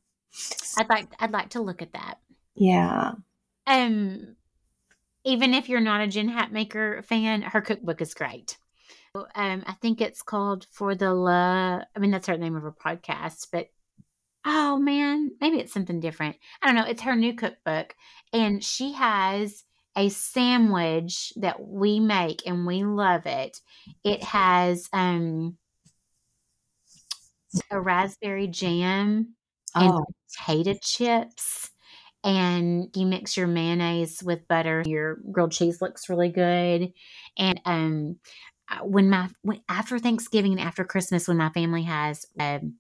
[0.77, 2.19] I'd like I'd like to look at that.
[2.55, 3.13] Yeah.
[3.67, 4.37] Um
[5.25, 8.57] even if you're not a Jen Hatmaker fan, her cookbook is great.
[9.15, 11.83] Um, I think it's called For the Love.
[11.95, 13.69] I mean, that's her name of her podcast, but
[14.45, 16.37] oh man, maybe it's something different.
[16.63, 16.87] I don't know.
[16.87, 17.95] It's her new cookbook,
[18.33, 19.65] and she has
[19.97, 23.61] a sandwich that we make and we love it.
[24.05, 25.57] It has um
[27.71, 29.35] a raspberry jam
[29.75, 30.05] and Oh,
[30.37, 31.71] potato chips
[32.25, 36.93] and you mix your mayonnaise with butter your grilled cheese looks really good
[37.37, 38.17] and um
[38.71, 42.75] uh, when my when, after thanksgiving and after christmas when my family has um,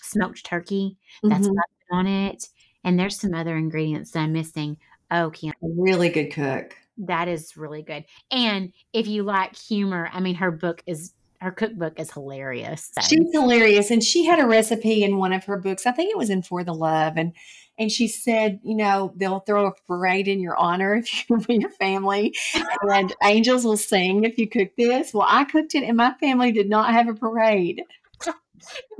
[0.00, 1.54] smoked turkey that's mhm.
[1.54, 2.46] put on it
[2.82, 4.76] and there's some other ingredients that i'm missing
[5.10, 6.74] oh a really good cook.
[6.96, 11.52] that is really good and if you like humor i mean her book is her
[11.52, 13.00] cookbook is hilarious so.
[13.02, 15.86] She's hilarious, and she had a recipe in one of her books.
[15.86, 17.32] I think it was in For the Love, and
[17.78, 21.48] and she said, you know, they'll throw a parade in your honor if you with
[21.48, 22.34] your family,
[22.82, 25.14] and angels will sing if you cook this.
[25.14, 27.82] Well, I cooked it, and my family did not have a parade.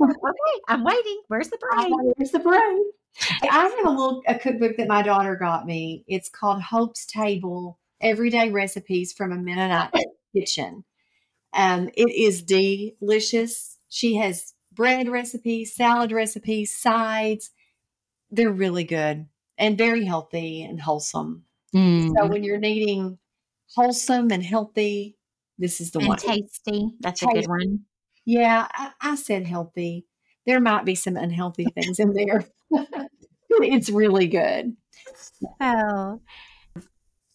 [0.01, 0.23] okay
[0.69, 2.85] i'm waiting where's the parade Where's the parade?
[3.43, 6.05] I have a little a cookbook that my daughter got me.
[6.07, 9.93] It's called Hope's Table: Everyday Recipes from a Mennonite
[10.33, 10.85] Kitchen.
[11.53, 13.77] Um, it is delicious.
[13.89, 17.51] She has bread recipes, salad recipes, sides.
[18.31, 19.27] They're really good
[19.57, 21.45] and very healthy and wholesome.
[21.75, 22.13] Mm.
[22.15, 23.17] So when you're needing
[23.75, 25.17] wholesome and healthy,
[25.57, 26.17] this is the and one.
[26.17, 26.91] tasty.
[26.99, 27.81] That's a good one.
[28.25, 30.05] Yeah, I, I said healthy.
[30.45, 32.45] There might be some unhealthy things in there.
[33.49, 34.75] it's really good.
[35.61, 36.19] Oh,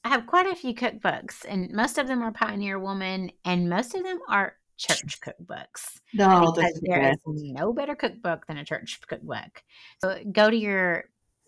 [0.04, 3.94] I have quite a few cookbooks, and most of them are Pioneer Woman, and most
[3.94, 6.00] of them are church cookbooks.
[6.12, 7.54] No, because that's there is good.
[7.54, 9.62] no better cookbook than a church cookbook.
[10.00, 11.04] So go to your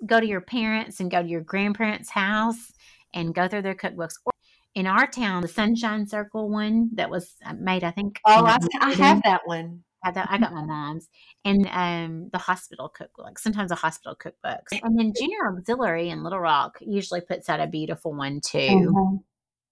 [0.07, 2.73] go to your parents and go to your grandparents' house
[3.13, 4.15] and go through their cookbooks.
[4.25, 4.33] Or
[4.75, 8.21] in our town, the Sunshine Circle one that was uh, made, I think.
[8.25, 9.83] Oh, I, I have that one.
[10.07, 11.09] I got, I got my mom's
[11.45, 16.41] and um the hospital cookbook sometimes a hospital cookbooks and then junior auxiliary in little
[16.41, 19.25] rock usually puts out a beautiful one too Mhm.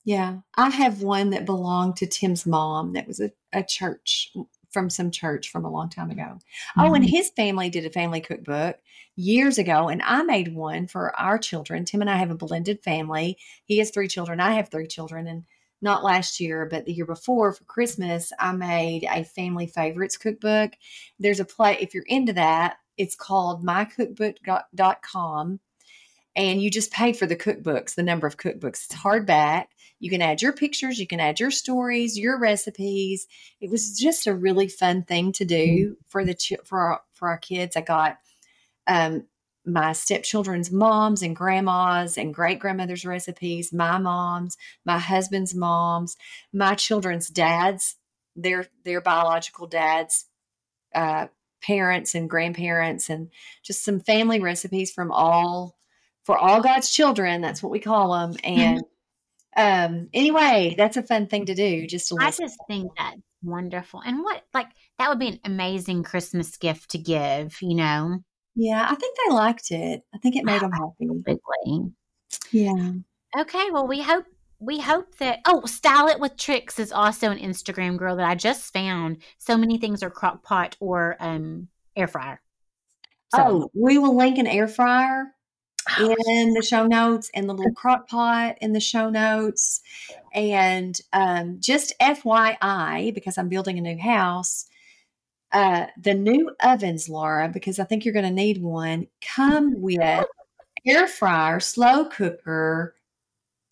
[0.04, 0.38] Yeah.
[0.56, 4.32] I have one that belonged to Tim's mom that was a, a church
[4.70, 6.38] from some church from a long time ago.
[6.78, 7.08] Oh, and Mhm.
[7.08, 8.78] his family did a family cookbook
[9.16, 11.84] years ago, and I made one for our children.
[11.84, 13.38] Tim and I have a blended family.
[13.66, 14.40] He has three children.
[14.40, 15.44] I have three children, and
[15.84, 20.72] not last year, but the year before for Christmas, I made a family favorites cookbook.
[21.20, 22.78] There's a play if you're into that.
[22.96, 25.60] It's called mycookbook.com
[26.36, 28.86] and you just pay for the cookbooks, the number of cookbooks.
[28.86, 29.66] It's hardback.
[30.00, 33.26] You can add your pictures, you can add your stories, your recipes.
[33.60, 37.38] It was just a really fun thing to do for the for our, for our
[37.38, 37.76] kids.
[37.76, 38.18] I got
[38.86, 39.24] um,
[39.66, 46.16] my stepchildren's moms and grandmas and great grandmother's recipes, my mom's, my husband's moms,
[46.52, 47.96] my children's dads,
[48.36, 50.26] their their biological dads,
[50.94, 51.28] uh,
[51.62, 53.30] parents and grandparents, and
[53.62, 55.76] just some family recipes from all
[56.24, 57.40] for all God's children.
[57.40, 58.36] That's what we call them.
[58.44, 58.82] And
[59.56, 61.86] um, anyway, that's a fun thing to do.
[61.86, 62.46] Just to I listen.
[62.46, 64.00] just think that's wonderful.
[64.04, 68.18] And what, like, that would be an amazing Christmas gift to give, you know?
[68.54, 70.02] Yeah, I think they liked it.
[70.14, 71.08] I think it made them happy.
[71.10, 71.92] Absolutely.
[72.52, 72.92] Yeah.
[73.38, 74.26] Okay, well, we hope
[74.60, 78.34] we hope that oh, style it with tricks is also an Instagram girl that I
[78.34, 79.18] just found.
[79.38, 82.40] So many things are crock pot or um air fryer.
[83.34, 85.34] So, Oh, we will link an air fryer
[85.98, 89.80] oh, in the show notes and the little crock pot in the show notes.
[90.32, 94.66] And um, just FYI, because I'm building a new house,
[95.54, 100.26] uh, the new ovens, Laura, because I think you're going to need one, come with
[100.86, 102.96] air fryer, slow cooker.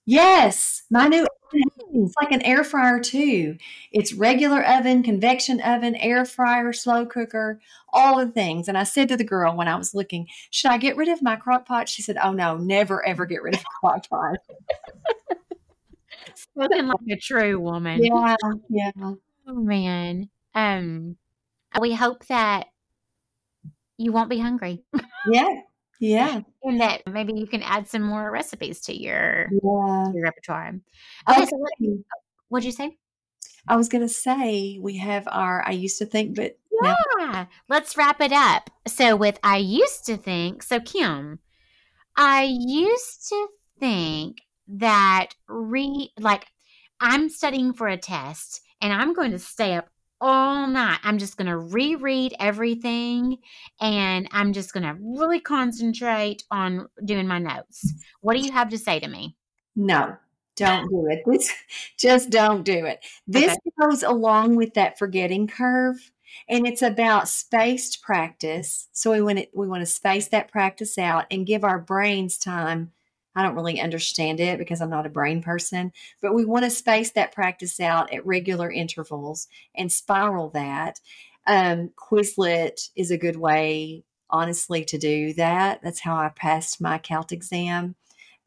[0.07, 1.27] Yes, my new
[1.95, 3.59] it's like an air fryer too.
[3.93, 7.61] It's regular oven, convection oven, air fryer, slow cooker,
[7.93, 8.69] all the things.
[8.69, 11.21] And I said to the girl when I was looking, should I get rid of
[11.21, 11.91] my crock pot?
[11.91, 14.37] She said, Oh no, never ever get rid of a crock pot.
[16.35, 18.03] spoken like a true woman.
[18.03, 18.37] Yeah,
[18.71, 18.91] yeah.
[19.47, 20.31] Oh man.
[20.55, 21.17] Um
[21.81, 22.67] we hope that
[23.99, 24.83] you won't be hungry
[25.31, 25.61] Yeah.
[26.01, 26.41] Yeah.
[26.63, 30.13] and that maybe you can add some more recipes to your, Yeah.
[30.13, 30.75] your repertoire.
[31.31, 31.73] Okay, so what,
[32.49, 32.97] what'd you say?
[33.69, 37.97] I was gonna say we have our I used to think, but now Yeah, let's
[37.97, 38.71] wrap it up.
[38.89, 41.39] So, with I used to think, so Kim,
[42.17, 43.47] I used to
[43.79, 46.47] think that re like
[47.01, 49.89] I'm studying for a test and I'm going to stay up
[50.23, 51.01] all night.
[51.03, 53.39] I'm just going to reread everything
[53.81, 57.93] and I'm just going to really concentrate on doing my notes.
[58.21, 59.37] What do you have to say to me?
[59.77, 60.17] No,
[60.57, 61.23] don't do it.
[61.27, 61.53] This
[61.99, 63.05] just don't do it.
[63.27, 63.71] This Okay.
[63.81, 66.13] goes along with that forgetting curve,
[66.49, 68.89] and it's about spaced practice.
[68.93, 72.39] So we want to we want to space that practice out and give our brains
[72.39, 72.93] time.
[73.35, 76.71] I don't really understand it because I'm not a brain person, but we want to
[76.71, 81.01] space that practice out at regular intervals and spiral that.
[81.47, 85.81] Um, Quizlet is a good way, honestly, to do that.
[85.83, 87.95] That's how I passed my CALT exam.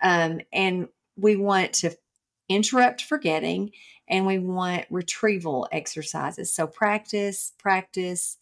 [0.02, 1.98] Um, and we want to
[2.48, 3.72] interrupt forgetting
[4.08, 6.54] and we want retrieval exercises.
[6.54, 8.38] So practice, practice,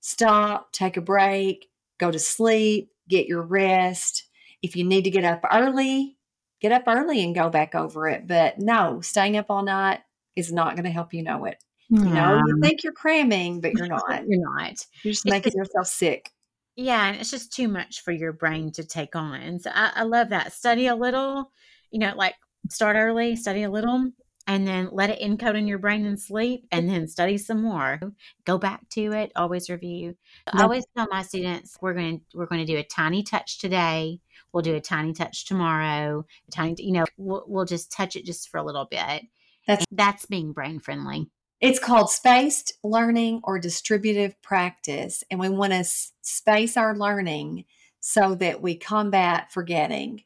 [0.00, 1.68] stop, take a break,
[1.98, 4.28] go to sleep, get your rest.
[4.62, 6.16] If you need to get up early,
[6.60, 8.26] get up early and go back over it.
[8.26, 10.00] But no, staying up all night
[10.36, 11.62] is not going to help you know it.
[11.88, 14.02] You know, you think you're cramming, but you're not.
[14.26, 14.74] you're not.
[15.02, 16.30] You're just making just- yourself sick.
[16.74, 19.58] Yeah, and it's just too much for your brain to take on.
[19.58, 20.54] So I, I love that.
[20.54, 21.52] Study a little,
[21.90, 22.34] you know, like
[22.70, 24.10] start early, study a little,
[24.46, 28.00] and then let it encode in your brain and sleep, and then study some more.
[28.44, 29.32] Go back to it.
[29.36, 30.16] Always review.
[30.52, 33.58] I always tell my students we're going to we're going to do a tiny touch
[33.58, 34.20] today.
[34.52, 36.24] We'll do a tiny touch tomorrow.
[36.48, 39.22] A tiny, you know, we'll, we'll just touch it just for a little bit.
[39.66, 41.30] That's- And that's being brain friendly.
[41.60, 45.22] It's called spaced learning or distributive practice.
[45.30, 47.64] And we want to s- space our learning
[48.00, 50.24] so that we combat forgetting.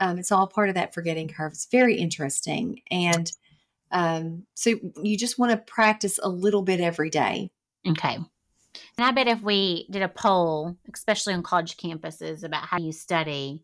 [0.00, 1.52] Um, it's all part of that forgetting curve.
[1.52, 2.82] It's very interesting.
[2.90, 3.32] And
[3.92, 4.70] um, so
[5.02, 7.50] you just want to practice a little bit every day.
[7.86, 8.14] Okay.
[8.16, 12.92] And I bet if we did a poll, especially on college campuses, about how you
[12.92, 13.62] study,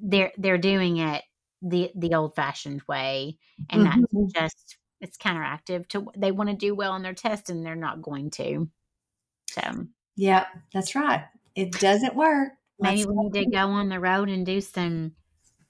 [0.00, 1.22] they're they're doing it
[1.62, 3.38] the the old fashioned way,
[3.70, 4.04] and Mhm.
[4.12, 7.74] that's just it's counteractive to they want to do well on their test and they're
[7.76, 8.70] not going to.
[9.50, 9.86] So
[10.16, 11.24] Yeah, that's right.
[11.54, 12.52] It doesn't work.
[12.80, 15.14] maybe Let's- we need to go on the road and do some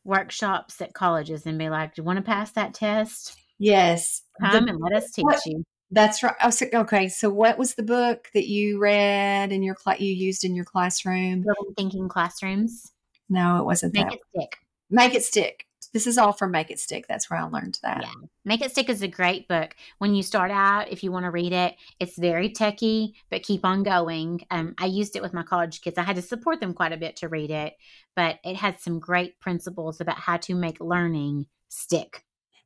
[0.05, 3.39] workshops at colleges and be like, "Do you want to pass that test?
[3.59, 4.23] Yes.
[4.41, 6.35] the- Come and let us teach what- you." That's right.
[6.43, 6.51] Oh,
[6.81, 7.09] okay.
[7.09, 10.01] So, what was the book that you read in your class?
[10.01, 11.43] You used in your classroom?
[11.43, 12.91] Building thinking classrooms.
[13.29, 14.15] No, it wasn't Make that.
[14.15, 14.57] it stick.
[14.91, 15.67] Make it stick.
[15.93, 17.07] this is all from Make It Stick.
[17.09, 18.03] That's where I learned that.
[18.03, 18.13] Yeah.
[18.45, 19.77] Make It Stick is a great book.
[19.99, 23.65] When you start out, if you want to read it, it's very techy, but keep
[23.65, 24.45] on going.
[24.51, 25.97] Um, I used it with my college kids.
[25.97, 27.75] I had to support them quite a bit to read it,
[28.17, 32.25] but it has some great principles about how to make learning stick.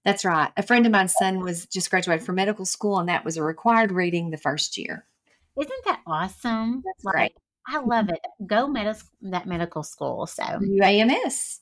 [0.08, 0.50] That's right.
[0.56, 3.42] A friend of mine's son was just graduated from medical school, and that was a
[3.42, 5.04] required reading the first year.
[5.60, 6.82] Isn't that awesome?
[6.84, 7.32] That's like, great.
[7.66, 8.20] I love it.
[8.46, 10.26] Go med- that medical school.
[10.26, 11.58] So UAMS.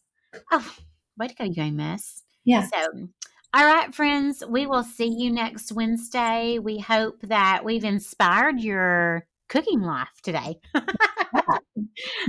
[0.53, 0.75] Oh,
[1.19, 2.23] way to go, UAMS.
[2.45, 2.69] Yeah.
[2.73, 3.09] So,
[3.55, 6.59] all right, friends, we will see you next Wednesday.
[6.59, 10.61] We hope that we've inspired your cooking life today.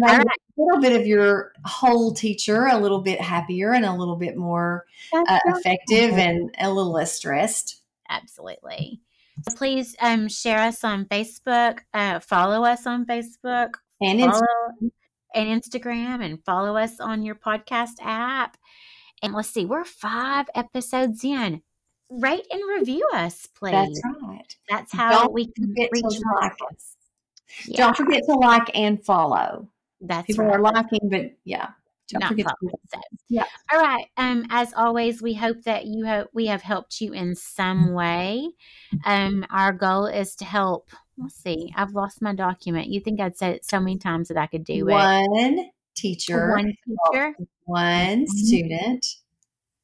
[0.02, 0.26] right.
[0.58, 4.36] A little bit of your whole teacher, a little bit happier and a little bit
[4.36, 7.82] more uh, effective and a little less stressed.
[8.10, 9.02] Absolutely.
[9.48, 14.42] So please um, share us on Facebook, uh, follow us on Facebook, and follow,
[14.82, 14.92] Instagram.
[15.36, 18.58] and Instagram, and follow us on your podcast app.
[19.22, 21.62] And let's see, we're five episodes in.
[22.10, 23.74] Rate and review us, please.
[23.74, 24.56] That's right.
[24.70, 26.96] That's how Don't we can reach like us.
[27.66, 27.78] Yeah.
[27.78, 29.70] Don't forget to like and follow.
[30.02, 30.56] That's people right.
[30.56, 31.70] are liking, but yeah.
[32.10, 32.48] Don't Not forget
[33.28, 33.44] yeah.
[33.72, 34.06] All right.
[34.16, 38.50] Um, as always, we hope that you have we have helped you in some way.
[39.04, 40.90] Um, our goal is to help.
[41.18, 41.74] Let's see.
[41.76, 42.88] I've lost my document.
[42.88, 45.30] You think I'd said it so many times that I could do one it.
[45.30, 46.52] One teacher.
[46.52, 46.74] One
[47.12, 47.36] teacher.
[47.66, 49.06] One student.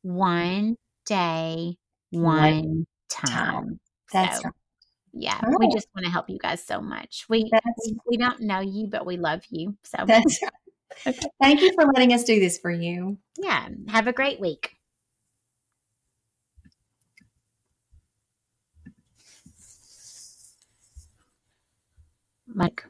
[0.04, 1.78] One day.
[2.12, 3.36] One, one time.
[3.36, 3.80] time.
[4.14, 4.54] That's so, right
[5.14, 5.60] yeah, right.
[5.60, 7.26] we just want to help you guys so much.
[7.30, 7.50] We,
[7.86, 9.78] we, we don't know you, but we love you.
[9.84, 10.00] So
[11.08, 11.28] okay.
[11.42, 13.18] thank you for letting us do this for you.
[13.38, 13.70] Yeah.
[13.90, 14.76] Have a great week.
[22.48, 22.86] Mike.